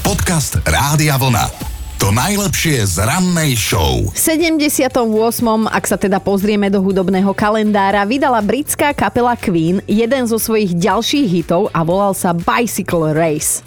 Podcast 0.00 0.56
Rádia 0.64 1.20
Vlna. 1.20 1.52
To 2.00 2.10
najlepšie 2.10 2.82
z 2.82 3.04
rannej 3.04 3.54
show. 3.54 4.08
V 4.10 4.18
78. 4.18 4.90
ak 5.68 5.84
sa 5.86 5.94
teda 6.00 6.18
pozrieme 6.18 6.66
do 6.72 6.82
hudobného 6.82 7.30
kalendára, 7.36 8.02
vydala 8.08 8.42
britská 8.42 8.90
kapela 8.96 9.36
Queen 9.38 9.84
jeden 9.86 10.26
zo 10.26 10.40
svojich 10.40 10.74
ďalších 10.74 11.28
hitov 11.28 11.70
a 11.70 11.84
volal 11.86 12.16
sa 12.16 12.34
Bicycle 12.34 13.14
Race. 13.14 13.62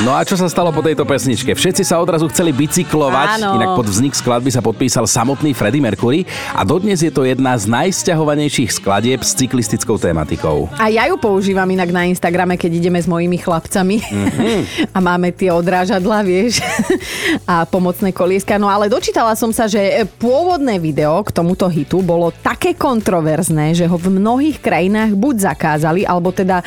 No 0.00 0.16
a 0.16 0.24
čo 0.24 0.34
sa 0.34 0.48
stalo 0.48 0.72
po 0.72 0.80
tejto 0.80 1.04
pesničke? 1.04 1.52
Všetci 1.52 1.84
sa 1.84 2.00
odrazu 2.00 2.26
chceli 2.26 2.50
bicyklovať, 2.50 3.38
Áno. 3.38 3.54
inak 3.54 3.76
pod 3.76 3.86
vznik 3.86 4.12
skladby 4.12 4.48
sa 4.48 4.58
podpísal 4.58 5.04
samotný 5.04 5.52
Freddie 5.52 5.78
Mercury 5.78 6.24
a 6.50 6.64
dodnes 6.64 6.98
je 6.98 7.08
to 7.08 7.22
jedna 7.22 7.54
z 7.54 7.68
najsťahovanejších 7.68 8.72
skladieb 8.72 9.20
s 9.20 9.36
cyklistickou 9.36 10.00
tematikou. 10.00 10.72
A 10.74 10.88
ja 10.88 11.06
ju 11.06 11.14
používam 11.14 11.68
inak 11.68 11.92
na 11.92 12.08
Instagrame, 12.08 12.56
keď 12.56 12.82
ideme 12.82 12.98
s 12.98 13.06
mojimi 13.06 13.36
chlapcami 13.36 13.96
Mhm. 14.02 14.50
a 14.96 14.98
máme 14.98 15.28
tie 15.30 15.52
odrážadla, 15.52 16.24
vieš, 16.24 16.64
a 17.50 17.68
pomocné 17.68 18.10
kolieska. 18.10 18.56
No 18.56 18.66
ale 18.66 18.88
dočítala 18.88 19.36
som 19.36 19.52
sa, 19.52 19.68
že 19.68 19.78
pôvodné 20.16 20.80
video 20.80 21.20
k 21.22 21.30
tomuto 21.30 21.68
hitu 21.68 22.00
bolo 22.00 22.32
také 22.32 22.72
kontroverzné, 22.72 23.76
že 23.76 23.84
ho 23.84 23.94
v 23.94 24.08
mnohých 24.08 24.58
krajinách 24.58 25.12
buď 25.14 25.52
zakázali, 25.52 26.02
alebo 26.02 26.32
teda 26.32 26.64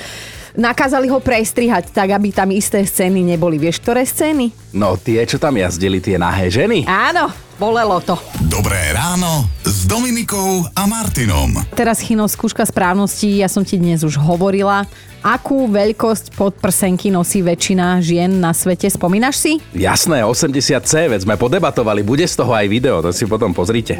nakázali 0.58 1.08
ho 1.12 1.20
prestrihať 1.22 1.91
tak, 1.91 2.12
aby 2.12 2.32
tam 2.32 2.52
isté 2.52 2.82
scény 2.84 3.22
neboli. 3.24 3.60
Vieš, 3.62 3.80
ktoré 3.84 4.04
scény? 4.04 4.52
No 4.76 5.00
tie, 5.00 5.24
čo 5.24 5.39
tam 5.39 5.56
jazdili, 5.56 6.02
tie 6.04 6.20
nahé 6.20 6.52
ženy. 6.52 6.88
Áno, 6.88 7.32
bolelo 7.56 8.04
to. 8.04 8.20
Dobré 8.52 8.91
ráno 8.91 9.48
s 9.63 9.88
Dominikou 9.88 10.68
a 10.76 10.84
Martinom. 10.88 11.56
Teraz 11.72 12.04
Chino, 12.04 12.28
skúška 12.28 12.68
správnosti, 12.68 13.39
ja 13.39 13.48
som 13.48 13.63
ti 13.63 13.80
dnes 13.80 14.04
už 14.04 14.20
hovorila. 14.20 14.84
Akú 15.26 15.65
veľkosť 15.65 16.38
podprsenky 16.38 17.10
nosí 17.10 17.41
väčšina 17.41 17.98
žien 17.98 18.30
na 18.30 18.54
svete, 18.54 18.86
spomínaš 18.86 19.41
si? 19.41 19.52
Jasné, 19.74 20.22
80C, 20.22 21.10
veď 21.10 21.26
sme 21.26 21.34
podebatovali, 21.34 22.06
bude 22.06 22.30
z 22.30 22.38
toho 22.38 22.54
aj 22.54 22.70
video, 22.70 23.02
to 23.02 23.10
si 23.10 23.26
potom 23.26 23.50
pozrite. 23.50 23.98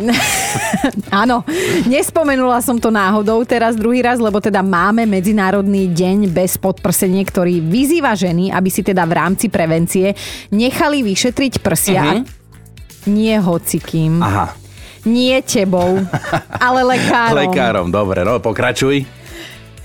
Áno, 1.10 1.42
nespomenula 1.90 2.62
som 2.62 2.78
to 2.78 2.94
náhodou 2.94 3.42
teraz 3.42 3.74
druhý 3.74 4.06
raz, 4.06 4.22
lebo 4.22 4.38
teda 4.38 4.62
máme 4.62 5.10
Medzinárodný 5.10 5.90
deň 5.90 6.30
bez 6.30 6.62
podprsenie, 6.62 7.26
ktorý 7.26 7.58
vyzýva 7.58 8.14
ženy, 8.14 8.54
aby 8.54 8.70
si 8.70 8.86
teda 8.86 9.02
v 9.10 9.18
rámci 9.18 9.50
prevencie 9.50 10.14
nechali 10.54 11.02
vyšetriť 11.02 11.54
prsia. 11.66 12.22
Mhm. 12.22 12.45
Nie 13.06 13.38
hocikým, 13.42 14.24
Aha, 14.24 14.54
nie 15.06 15.42
tebou, 15.46 16.02
ale 16.66 16.82
lekárom. 16.84 17.38
lekárom, 17.38 17.88
dobre, 17.94 18.26
no 18.26 18.42
pokračuj. 18.42 19.06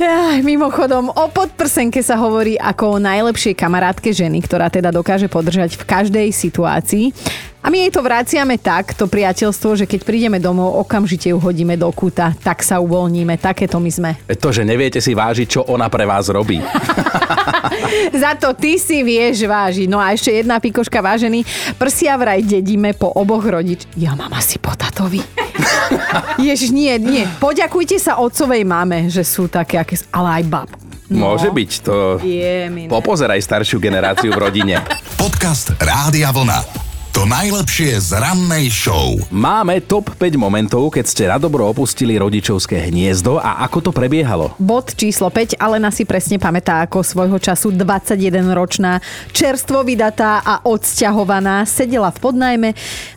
Aj, 0.00 0.40
mimochodom, 0.40 1.12
o 1.12 1.28
podprsenke 1.28 2.00
sa 2.00 2.16
hovorí 2.16 2.56
ako 2.56 2.96
o 2.96 3.02
najlepšej 3.04 3.52
kamarátke 3.52 4.16
ženy, 4.16 4.40
ktorá 4.40 4.72
teda 4.72 4.88
dokáže 4.88 5.28
podržať 5.28 5.76
v 5.76 5.84
každej 5.84 6.28
situácii. 6.32 7.12
A 7.60 7.68
my 7.68 7.84
jej 7.84 7.92
to 7.92 8.00
vraciame 8.00 8.56
tak, 8.56 8.96
to 8.96 9.04
priateľstvo, 9.04 9.76
že 9.76 9.84
keď 9.84 10.00
prídeme 10.08 10.40
domov, 10.40 10.80
okamžite 10.80 11.28
ju 11.28 11.36
hodíme 11.36 11.76
do 11.76 11.92
kúta, 11.92 12.32
tak 12.40 12.64
sa 12.64 12.80
uvoľníme, 12.80 13.36
takéto 13.36 13.76
my 13.76 13.90
sme. 13.92 14.10
Veď 14.24 14.38
To, 14.40 14.48
že 14.48 14.64
neviete 14.64 15.04
si 15.04 15.12
vážiť, 15.12 15.60
čo 15.60 15.60
ona 15.68 15.92
pre 15.92 16.08
vás 16.08 16.32
robí. 16.32 16.64
Za 18.24 18.40
to 18.40 18.56
ty 18.56 18.80
si 18.80 19.04
vieš 19.04 19.44
vážiť. 19.44 19.84
No 19.84 20.00
a 20.00 20.16
ešte 20.16 20.32
jedna 20.32 20.56
pikoška 20.64 21.04
vážený. 21.04 21.44
Prsia 21.76 22.16
vraj 22.16 22.40
dedíme 22.40 22.96
po 22.96 23.12
oboch 23.12 23.44
rodič. 23.44 23.84
Ja 24.00 24.16
mám 24.16 24.32
asi 24.32 24.56
po 24.56 24.72
tatovi. 24.72 25.49
Ježiš, 26.48 26.70
nie, 26.72 26.96
nie. 26.98 27.24
Poďakujte 27.38 27.96
sa 28.00 28.18
otcovej 28.18 28.62
mame, 28.66 29.08
že 29.08 29.22
sú 29.22 29.46
také, 29.46 29.78
aké, 29.80 30.00
ale 30.10 30.40
aj 30.40 30.44
bab. 30.48 30.70
No. 31.10 31.34
Môže 31.34 31.50
byť, 31.50 31.70
to... 31.82 32.22
Je. 32.22 32.70
Popozeraj 32.86 33.42
staršiu 33.42 33.82
generáciu 33.82 34.30
v 34.30 34.38
rodine. 34.38 34.78
Podcast 35.18 35.74
Rádia 35.82 36.30
Vlna. 36.30 36.89
To 37.10 37.26
najlepšie 37.26 37.98
z 37.98 38.22
rannej 38.22 38.70
show. 38.70 39.18
Máme 39.34 39.82
top 39.82 40.14
5 40.14 40.38
momentov, 40.38 40.94
keď 40.94 41.04
ste 41.10 41.26
radobro 41.26 41.66
opustili 41.66 42.14
rodičovské 42.14 42.86
hniezdo 42.86 43.34
a 43.34 43.66
ako 43.66 43.78
to 43.82 43.90
prebiehalo. 43.90 44.54
Bod 44.62 44.94
číslo 44.94 45.26
5, 45.26 45.58
Alena 45.58 45.90
si 45.90 46.06
presne 46.06 46.38
pamätá, 46.38 46.86
ako 46.86 47.02
svojho 47.02 47.34
času 47.42 47.74
21-ročná, 47.74 49.02
čerstvo 49.34 49.82
vydatá 49.82 50.38
a 50.38 50.62
odsťahovaná 50.62 51.66
sedela 51.66 52.14
v 52.14 52.18
podnajme 52.30 52.68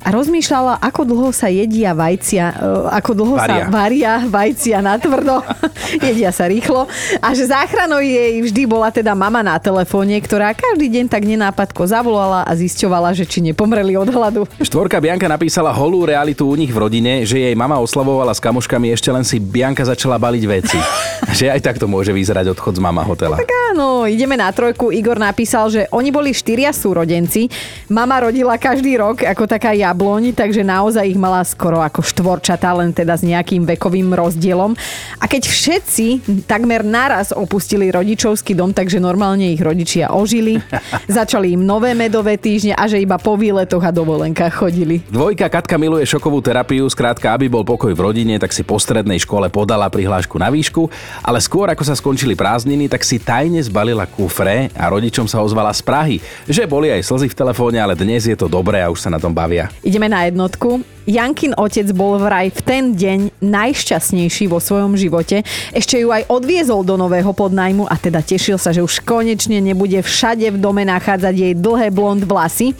a 0.01 0.07
rozmýšľala, 0.09 0.81
ako 0.81 1.01
dlho 1.13 1.29
sa 1.29 1.53
jedia 1.53 1.93
vajcia, 1.93 2.45
e, 2.49 2.55
ako 2.97 3.11
dlho 3.13 3.35
Varia. 3.37 3.69
sa 3.69 3.69
varia 3.69 4.13
vajcia 4.25 4.77
na 4.81 4.97
tvrdo, 4.97 5.45
jedia 6.09 6.33
sa 6.33 6.49
rýchlo 6.49 6.89
a 7.21 7.27
že 7.37 7.45
záchranou 7.45 8.01
jej 8.01 8.41
vždy 8.41 8.65
bola 8.65 8.89
teda 8.89 9.13
mama 9.13 9.45
na 9.45 9.61
telefóne, 9.61 10.17
ktorá 10.17 10.57
každý 10.57 10.89
deň 10.89 11.05
tak 11.13 11.29
nenápadko 11.29 11.85
zavolala 11.85 12.41
a 12.41 12.57
zisťovala, 12.57 13.13
že 13.13 13.29
či 13.29 13.45
nepomreli 13.83 13.99
od 13.99 14.09
hladu. 14.09 14.41
Štvorka 14.63 15.03
Bianka 15.03 15.27
napísala 15.27 15.75
holú 15.75 16.07
realitu 16.07 16.47
u 16.47 16.55
nich 16.55 16.71
v 16.71 16.79
rodine, 16.79 17.27
že 17.27 17.39
jej 17.39 17.55
mama 17.55 17.77
oslavovala 17.83 18.31
s 18.31 18.39
kamoškami, 18.39 18.95
ešte 18.95 19.11
len 19.11 19.27
si 19.27 19.43
Bianka 19.43 19.83
začala 19.83 20.15
baliť 20.15 20.43
veci. 20.47 20.79
že 21.33 21.49
aj 21.49 21.65
takto 21.65 21.89
môže 21.89 22.13
vyzerať 22.13 22.53
odchod 22.53 22.77
z 22.77 22.81
mama 22.83 23.01
hotela. 23.01 23.41
Tak 23.41 23.49
áno, 23.73 24.05
ideme 24.05 24.37
na 24.37 24.53
trojku. 24.53 24.93
Igor 24.93 25.17
napísal, 25.17 25.67
že 25.73 25.81
oni 25.89 26.13
boli 26.13 26.29
štyria 26.29 26.69
súrodenci. 26.69 27.49
Mama 27.89 28.21
rodila 28.21 28.55
každý 28.61 29.01
rok 29.01 29.25
ako 29.25 29.49
taká 29.49 29.73
jabloň, 29.73 30.37
takže 30.37 30.61
naozaj 30.61 31.09
ich 31.09 31.19
mala 31.19 31.41
skoro 31.41 31.81
ako 31.81 32.05
štvorčatá, 32.05 32.69
len 32.77 32.93
teda 32.93 33.17
s 33.17 33.25
nejakým 33.25 33.65
vekovým 33.65 34.13
rozdielom. 34.13 34.77
A 35.17 35.25
keď 35.25 35.49
všetci 35.49 36.07
takmer 36.45 36.85
naraz 36.85 37.33
opustili 37.33 37.89
rodičovský 37.89 38.53
dom, 38.53 38.69
takže 38.71 39.01
normálne 39.01 39.49
ich 39.49 39.61
rodičia 39.63 40.13
ožili, 40.13 40.61
začali 41.09 41.57
im 41.57 41.65
nové 41.65 41.97
medové 41.97 42.37
týždne 42.37 42.77
a 42.77 42.85
že 42.85 43.01
iba 43.01 43.17
po 43.17 43.33
výletoch 43.73 43.89
a 43.89 43.97
dovolenkách 44.05 44.53
chodili. 44.53 45.01
Dvojka 45.09 45.49
Katka 45.49 45.81
miluje 45.81 46.05
šokovú 46.05 46.45
terapiu, 46.45 46.85
skrátka, 46.93 47.33
aby 47.33 47.49
bol 47.49 47.65
pokoj 47.65 47.89
v 47.89 48.05
rodine, 48.05 48.37
tak 48.37 48.53
si 48.53 48.61
po 48.61 48.77
strednej 48.77 49.17
škole 49.17 49.49
podala 49.49 49.89
prihlášku 49.89 50.37
na 50.37 50.53
výšku, 50.53 50.93
ale 51.25 51.41
skôr 51.41 51.65
ako 51.73 51.81
sa 51.81 51.97
skončili 51.97 52.37
prázdniny, 52.37 52.85
tak 52.85 53.01
si 53.01 53.17
tajne 53.17 53.57
zbalila 53.65 54.05
kufre 54.05 54.69
a 54.77 54.93
rodičom 54.93 55.25
sa 55.25 55.41
ozvala 55.41 55.73
z 55.73 55.81
Prahy, 55.81 56.17
že 56.45 56.69
boli 56.69 56.93
aj 56.93 57.01
slzy 57.01 57.33
v 57.33 57.39
telefóne, 57.41 57.81
ale 57.81 57.97
dnes 57.97 58.29
je 58.29 58.37
to 58.37 58.45
dobré 58.45 58.77
a 58.85 58.93
už 58.93 59.01
sa 59.01 59.09
na 59.09 59.17
tom 59.17 59.33
bavia. 59.33 59.73
Ideme 59.81 60.05
na 60.05 60.29
jednotku. 60.29 60.85
Jankin 61.03 61.51
otec 61.59 61.89
bol 61.91 62.15
vraj 62.15 62.47
v 62.53 62.61
ten 62.63 62.83
deň 62.95 63.43
najšťastnejší 63.43 64.47
vo 64.47 64.63
svojom 64.63 64.95
živote. 64.95 65.43
Ešte 65.75 65.99
ju 65.99 66.13
aj 66.13 66.31
odviezol 66.31 66.87
do 66.87 66.95
nového 66.95 67.35
podnajmu 67.35 67.89
a 67.91 67.99
teda 67.99 68.23
tešil 68.23 68.55
sa, 68.55 68.71
že 68.71 68.79
už 68.79 69.03
konečne 69.03 69.59
nebude 69.59 69.99
všade 69.99 70.47
v 70.55 70.61
dome 70.61 70.87
nachádzať 70.87 71.35
jej 71.35 71.53
dlhé 71.57 71.91
blond 71.91 72.23
vlasy 72.23 72.71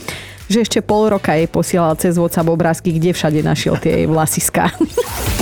že 0.48 0.64
ešte 0.64 0.80
pol 0.84 1.12
roka 1.12 1.36
jej 1.36 1.48
posielal 1.48 1.96
cez 2.00 2.16
WhatsApp 2.20 2.50
obrázky, 2.50 2.96
kde 2.96 3.16
všade 3.16 3.40
našiel 3.44 3.80
tie 3.80 4.04
jej 4.04 4.08
vlasiská. 4.08 4.72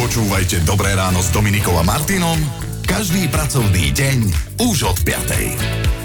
Počúvajte 0.02 0.66
Dobré 0.66 0.94
ráno 0.94 1.22
s 1.22 1.30
Dominikou 1.30 1.78
a 1.78 1.84
Martinom 1.86 2.38
každý 2.92 3.32
pracovný 3.32 3.96
deň 3.96 4.18
už 4.68 4.84
od 4.84 4.98
5. 5.08 6.01